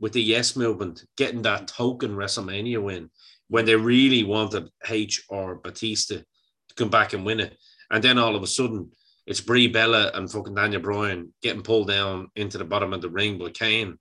[0.00, 3.08] with the Yes movement, getting that token WrestleMania win
[3.46, 7.56] when they really wanted H or Batista to come back and win it.
[7.92, 8.90] And then all of a sudden,
[9.24, 13.08] it's Brie Bella and fucking Daniel Bryan getting pulled down into the bottom of the
[13.10, 13.96] ring by Kane.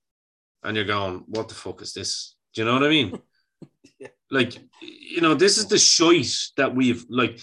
[0.63, 2.35] And you're going, what the fuck is this?
[2.53, 3.19] Do you know what I mean?
[3.99, 4.07] yeah.
[4.31, 7.39] Like, you know, this is the choice that we've, like,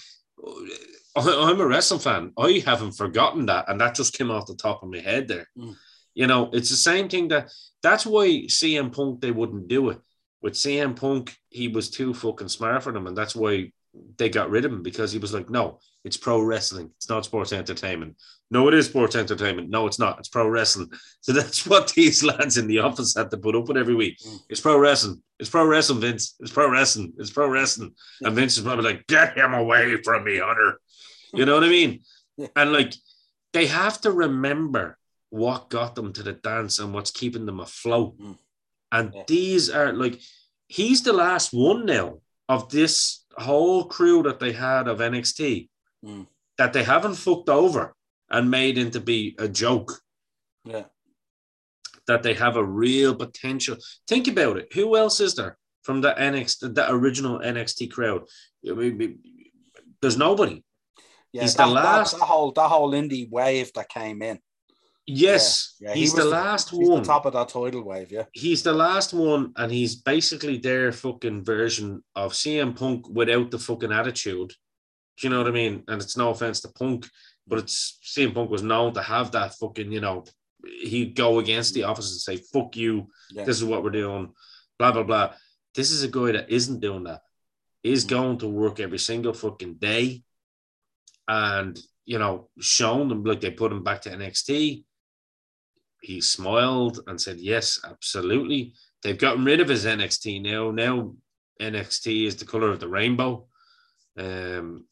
[1.16, 2.33] I'm a wrestling fan.
[2.39, 3.68] I haven't forgotten that.
[3.68, 5.49] And that just came off the top of my head there.
[5.59, 5.77] Mm.
[6.14, 7.51] You know, it's the same thing that
[7.83, 10.01] that's why CM Punk, they wouldn't do it.
[10.43, 13.07] With CM Punk, he was too fucking smart for them.
[13.07, 13.73] And that's why
[14.16, 16.91] they got rid of him because he was like, no, it's pro wrestling.
[16.97, 18.16] It's not sports entertainment.
[18.51, 19.68] No, it is sports entertainment.
[19.68, 20.18] No, it's not.
[20.18, 20.91] It's pro wrestling.
[21.22, 24.18] So that's what these lads in the office had to put up with every week.
[24.26, 24.41] Mm.
[24.49, 25.22] It's pro wrestling.
[25.38, 26.34] It's pro wrestling, Vince.
[26.41, 27.12] It's pro wrestling.
[27.18, 27.95] It's pro wrestling.
[28.22, 30.80] And Vince is probably like, get him away from me, Hunter.
[31.34, 32.01] You know what I mean?
[32.57, 32.95] And like,
[33.53, 34.97] they have to remember
[35.28, 38.18] what got them to the dance and what's keeping them afloat.
[38.18, 38.38] Mm.
[38.93, 40.18] And these are like,
[40.68, 45.68] he's the last one now of this whole crew that they had of NXT
[46.05, 46.26] mm.
[46.59, 47.95] that they haven't fucked over
[48.31, 50.01] and made into be a joke.
[50.64, 50.85] Yeah.
[52.07, 53.76] That they have a real potential.
[54.09, 54.72] Think about it.
[54.74, 58.22] Who else is there from the NXT, the original NXT crowd?
[58.62, 60.64] There's nobody.
[61.33, 62.12] Yeah, He's that, the last.
[62.12, 64.41] That, that, whole that whole indie wave that came in.
[65.12, 65.94] Yes, yeah, yeah.
[65.94, 67.02] he's he the, the last he's one.
[67.02, 68.24] The top of that tidal wave, yeah.
[68.32, 73.58] He's the last one, and he's basically their fucking version of CM Punk without the
[73.58, 74.50] fucking attitude.
[75.18, 75.82] Do you know what I mean?
[75.88, 77.08] And it's no offense to Punk,
[77.46, 80.24] but it's CM Punk was known to have that fucking, you know,
[80.82, 83.44] he'd go against the office and say, fuck you, yeah.
[83.44, 84.32] this is what we're doing,
[84.78, 85.32] blah, blah, blah.
[85.74, 87.22] This is a guy that isn't doing that.
[87.82, 88.11] Is mm.
[88.11, 90.22] going to work every single fucking day
[91.26, 94.84] and, you know, shown them like they put him back to NXT
[96.01, 98.74] he smiled and said, Yes, absolutely.
[99.03, 100.70] They've gotten rid of his NXT now.
[100.70, 101.14] Now
[101.61, 103.46] NXT is the color of the rainbow.
[104.18, 104.86] Um,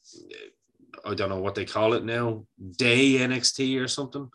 [1.05, 2.47] I don't know what they call it now,
[2.77, 4.31] day NXT or something.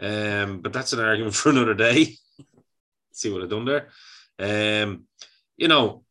[0.00, 2.14] Um, but that's an argument for another day.
[3.12, 3.88] See what I've done there.
[4.38, 5.04] Um,
[5.56, 6.04] you know,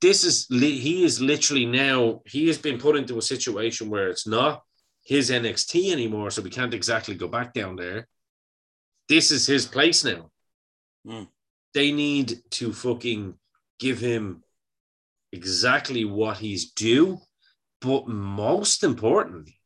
[0.00, 4.26] this is he is literally now he has been put into a situation where it's
[4.26, 4.62] not
[5.04, 8.08] his NXT anymore, so we can't exactly go back down there
[9.10, 10.30] this is his place now.
[11.04, 11.26] Mm.
[11.74, 13.34] They need to fucking
[13.80, 14.44] give him
[15.32, 17.20] exactly what he's due,
[17.80, 19.58] but most importantly,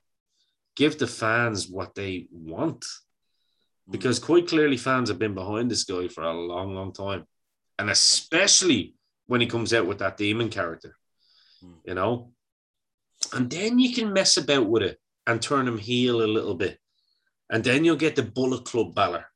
[0.76, 2.80] give the fans what they want.
[2.80, 3.92] Mm.
[3.92, 7.26] Because quite clearly, fans have been behind this guy for a long, long time.
[7.78, 8.94] And especially
[9.26, 10.96] when he comes out with that demon character,
[11.62, 11.74] mm.
[11.84, 12.32] you know?
[13.34, 16.78] And then you can mess about with it and turn him heel a little bit.
[17.50, 19.26] And then you'll get the Bullet Club Balor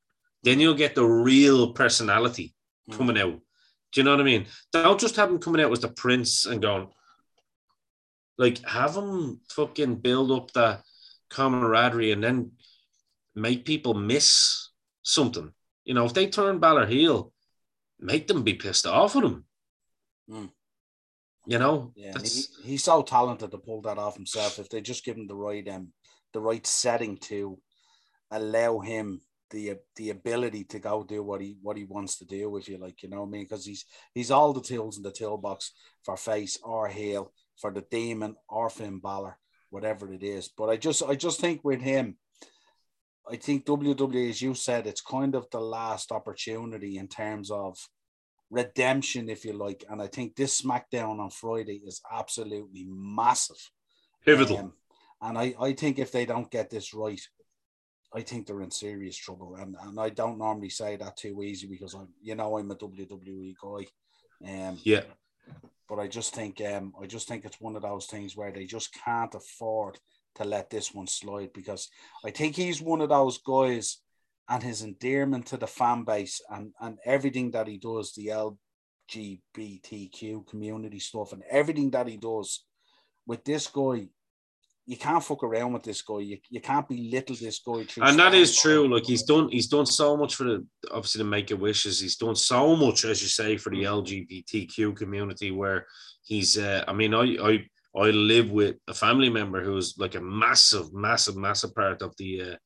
[0.43, 2.55] then you'll get the real personality
[2.91, 2.97] mm.
[2.97, 3.41] coming out.
[3.93, 4.47] Do you know what I mean?
[4.72, 6.89] Don't just have him coming out as the prince and going,
[8.36, 10.82] like, have him fucking build up that
[11.30, 12.53] camaraderie and then
[13.34, 14.70] make people miss
[15.03, 15.53] something.
[15.84, 17.32] You know, if they turn Balor heel,
[17.99, 19.45] make them be pissed off with him.
[20.30, 20.51] Mm.
[21.47, 24.59] You know, yeah, he, he's so talented to pull that off himself.
[24.59, 25.93] If they just give him the right um
[26.34, 27.59] the right setting to
[28.30, 32.57] allow him the the ability to go do what he what he wants to do
[32.57, 33.44] if you like you know what I mean?
[33.44, 33.84] Because he's
[34.14, 35.72] he's all the tools in the toolbox
[36.05, 39.38] for face or heel for the demon or Finn Balor
[39.70, 40.49] whatever it is.
[40.49, 42.16] But I just I just think with him
[43.30, 47.76] I think WWE as you said it's kind of the last opportunity in terms of
[48.51, 49.84] redemption if you like.
[49.88, 53.70] And I think this SmackDown on Friday is absolutely massive
[54.24, 54.59] pivotal.
[54.59, 54.72] um,
[55.20, 57.20] and I I think if they don't get this right
[58.14, 59.56] I think they're in serious trouble.
[59.56, 62.76] And, and I don't normally say that too easy because I'm, you know, I'm a
[62.76, 63.86] WWE guy.
[64.44, 65.02] Um, yeah.
[65.88, 68.64] But I just think, um, I just think it's one of those things where they
[68.64, 69.98] just can't afford
[70.36, 71.88] to let this one slide because
[72.24, 73.98] I think he's one of those guys
[74.48, 78.28] and his endearment to the fan base and, and everything that he does, the
[79.14, 82.64] LGBTQ community stuff and everything that he does
[83.26, 84.09] with this guy,
[84.89, 86.20] you can't fuck around with this guy.
[86.20, 87.84] You, you can't belittle this guy.
[88.01, 88.89] And that is true.
[88.89, 92.01] Like he's done, he's done so much for the obviously the Make a Wishes.
[92.01, 95.51] He's done so much, as you say, for the LGBTQ community.
[95.51, 95.86] Where
[96.22, 97.64] he's, uh, I mean, I I
[97.95, 102.53] I live with a family member who's like a massive, massive, massive part of the
[102.53, 102.57] uh,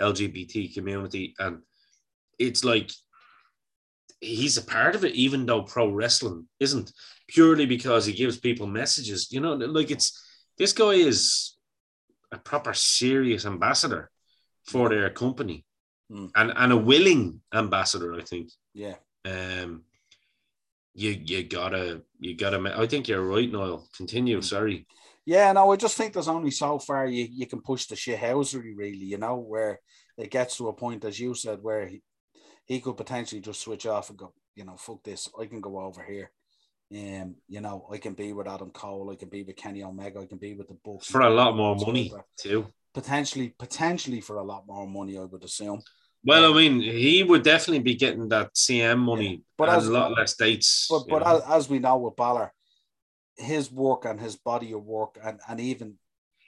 [0.00, 1.58] LGBT community, and
[2.38, 2.92] it's like
[4.20, 6.92] he's a part of it, even though pro wrestling isn't
[7.26, 9.32] purely because he gives people messages.
[9.32, 10.16] You know, like it's
[10.56, 11.53] this guy is
[12.34, 14.10] a proper serious ambassador
[14.66, 15.64] for their company
[16.10, 16.30] mm.
[16.34, 18.50] and, and a willing ambassador, I think.
[18.74, 18.96] Yeah.
[19.24, 19.82] um,
[20.94, 22.72] you you gotta you gotta.
[22.78, 23.88] I think you're right, Niall.
[23.96, 24.38] Continue.
[24.38, 24.44] Mm.
[24.44, 24.86] Sorry.
[25.26, 28.74] Yeah, no, I just think there's only so far you, you can push the shithousery,
[28.76, 29.80] really, you know, where
[30.18, 32.02] it gets to a point, as you said, where he,
[32.66, 35.80] he could potentially just switch off and go, you know, fuck this, I can go
[35.80, 36.30] over here.
[36.92, 40.20] Um, you know, I can be with Adam Cole, I can be with Kenny Omega,
[40.20, 42.66] I can be with the Bucks For a lot more money too.
[42.92, 45.80] Potentially, potentially for a lot more money, I would assume.
[46.24, 49.92] Well, I mean, he would definitely be getting that CM money, But but as- a
[49.92, 50.86] lot less dates.
[50.88, 52.52] But but as, as we know with Balor,
[53.36, 55.94] his work and his body of work and, and even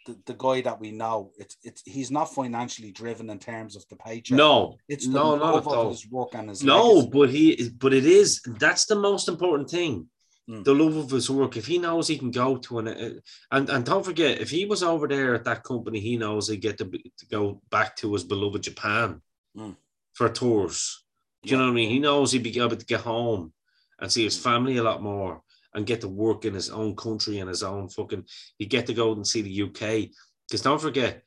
[0.06, 3.84] the, the guy that we know, it's it's he's not financially driven in terms of
[3.88, 4.36] the paycheck.
[4.36, 5.90] no, it's no, not at all.
[5.90, 7.10] his work and his No, legacy.
[7.12, 10.08] but he is, but it is that's the most important thing.
[10.48, 10.62] Mm.
[10.64, 11.56] The love of his work.
[11.56, 13.10] If he knows he can go to an uh,
[13.50, 16.56] and and don't forget, if he was over there at that company, he knows he
[16.56, 19.20] get to, to go back to his beloved Japan
[19.56, 19.74] Mm.
[20.12, 21.04] for tours.
[21.42, 21.60] Do you Yeah.
[21.62, 21.90] know what I mean?
[21.90, 23.52] He knows he'd be able to get home
[23.98, 24.42] and see his Mm.
[24.42, 25.42] family a lot more
[25.74, 28.24] and get to work in his own country and his own fucking.
[28.58, 30.12] He get to go and see the UK
[30.46, 31.24] because don't forget,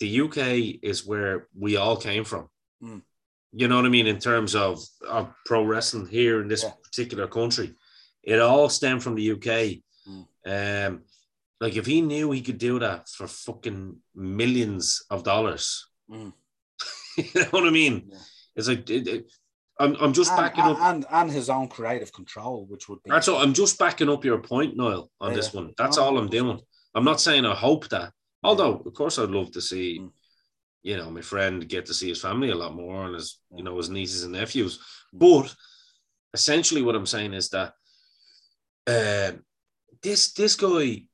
[0.00, 2.48] the UK is where we all came from.
[2.82, 3.02] Mm.
[3.52, 6.72] You know what I mean in terms of, of pro wrestling here in this Yeah.
[6.82, 7.74] particular country.
[8.22, 9.80] It all stemmed from the UK.
[10.08, 10.86] Mm.
[10.86, 11.02] Um,
[11.60, 16.32] like if he knew he could do that for fucking millions of dollars, Mm.
[17.16, 18.08] you know what I mean?
[18.10, 18.18] Yeah.
[18.56, 19.32] It's like it, it-
[19.80, 20.82] I'm, I'm just and, backing and, up.
[20.82, 23.38] and and his own creative control, which would be That's all.
[23.42, 25.72] I'm just backing up your point, Noel, on Yeah, this one.
[25.78, 26.60] That's No, all I'm doing.
[26.94, 28.12] I'm not saying I hope that.
[28.44, 30.10] Although, of course, I'd love to see, Mm.
[30.82, 33.64] you know, my friend get to see his family a lot more and his, you
[33.64, 34.78] know, his nieces and nephews.
[35.14, 35.18] Mm.
[35.20, 35.54] But
[36.34, 37.72] essentially, what I'm saying is that
[38.86, 39.32] uh,
[40.02, 41.04] this this guy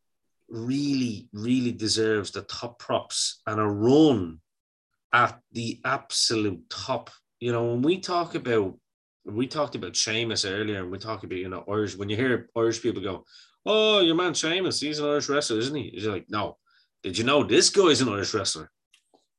[0.49, 4.41] really, really deserves the top props and a run
[5.13, 7.11] at the absolute top.
[7.41, 8.79] You know, when we talk about
[9.25, 11.97] we talked about Sheamus earlier, and we talk about you know Irish.
[11.97, 13.25] When you hear Irish people go,
[13.67, 16.57] "Oh, your man Sheamus, he's an Irish wrestler, isn't he?" It's like, no.
[17.03, 18.71] Did you know this guy's an Irish wrestler?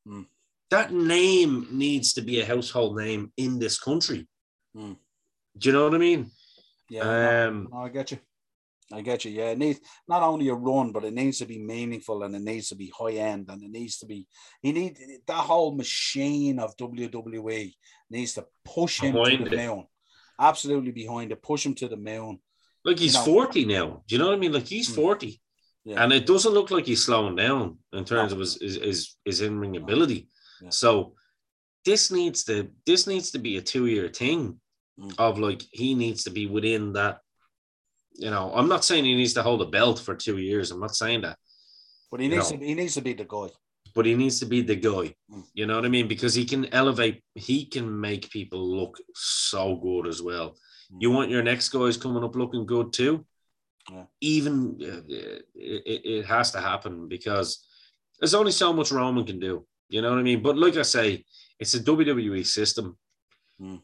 [0.07, 0.27] Mm.
[0.69, 4.27] That name needs to be a household name in this country.
[4.75, 4.95] Mm.
[5.57, 6.31] Do you know what I mean?
[6.89, 7.45] Yeah.
[7.47, 8.19] Um, no, I get you.
[8.91, 9.31] I get you.
[9.31, 12.41] Yeah, it needs not only a run, but it needs to be meaningful and it
[12.41, 14.27] needs to be high end and it needs to be.
[14.63, 17.71] He need that whole machine of WWE
[18.09, 19.67] needs to push him Behind to the it.
[19.67, 19.85] moon.
[20.39, 21.41] Absolutely behind it.
[21.43, 22.39] Push him to the moon.
[22.85, 24.03] like he's You know- 40 now.
[24.07, 24.53] Do you know what I mean?
[24.53, 24.95] Like he's Mm.
[24.95, 25.41] 40.
[25.83, 26.01] Yeah.
[26.03, 28.35] And it doesn't look like he's slowing down in terms No.
[28.35, 30.29] of his, his, his, his in-ring ability.
[30.61, 30.69] Yeah.
[30.69, 31.15] So
[31.85, 34.57] this needs to this needs to be a two-year thing Mm.
[35.17, 37.19] Of like he needs to be within that.
[38.13, 40.71] You know, I'm not saying he needs to hold a belt for two years.
[40.71, 41.37] I'm not saying that.
[42.11, 42.57] But he needs No.
[42.57, 42.65] to.
[42.65, 43.49] He needs to be the guy.
[43.95, 45.15] but he needs to be the guy.
[45.31, 45.43] Mm.
[45.53, 46.07] You know what I mean?
[46.07, 50.49] Because he can elevate, he can make people look so good as well.
[50.93, 51.01] Mm.
[51.01, 53.25] You want your next guys coming up looking good too?
[53.91, 54.05] Yeah.
[54.21, 57.65] Even uh, it, it, it has to happen because
[58.19, 59.65] there's only so much Roman can do.
[59.89, 60.43] You know what I mean?
[60.43, 61.25] But like I say,
[61.59, 62.95] it's a WWE system.
[63.59, 63.81] Mm.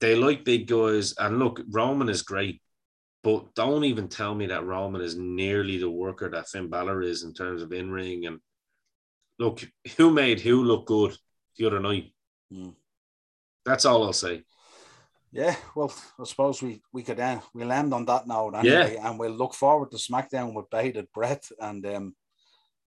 [0.00, 1.14] They- like big guys.
[1.18, 2.60] And look, Roman is great.
[3.22, 7.22] But don't even tell me that Roman is nearly the worker that Finn Balor is
[7.22, 8.40] in terms of in ring and
[9.38, 9.62] look,
[9.96, 11.16] who made who look good
[11.56, 12.14] the other night?
[12.52, 12.74] Mm.
[13.64, 14.44] That's all I'll say.
[15.32, 17.42] Yeah, well, I suppose we we could end.
[17.54, 21.52] We'll end on that note anyway, and we'll look forward to SmackDown with bated breath.
[21.60, 22.16] And um,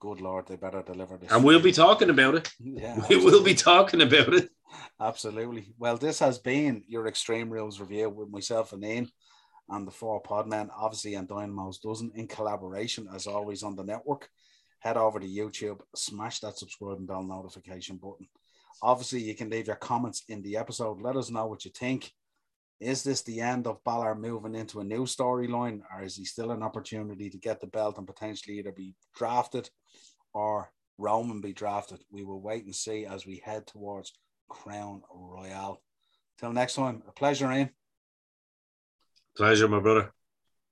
[0.01, 1.31] good lord, they better deliver this.
[1.31, 2.51] And we'll be talking about it.
[2.59, 4.49] yeah, We will be talking about it.
[5.01, 5.73] Absolutely.
[5.79, 9.11] Well, this has been your Extreme Rules review with myself and Ian
[9.69, 14.29] and the four Podmen, obviously, and Dynamo's Dozen in collaboration, as always, on the network.
[14.81, 18.29] Head over to YouTube, smash that subscribe and bell notification button.
[18.83, 21.01] Obviously, you can leave your comments in the episode.
[21.01, 22.13] Let us know what you think.
[22.81, 26.51] Is this the end of Balor moving into a new storyline, or is he still
[26.51, 29.71] an opportunity to get the belt and potentially either be drafted
[30.35, 32.01] or Roman be drafted?
[32.11, 34.13] We will wait and see as we head towards
[34.49, 35.81] Crown Royale.
[36.39, 37.71] Till next time, a pleasure, Ian.
[39.37, 40.13] Pleasure, my brother.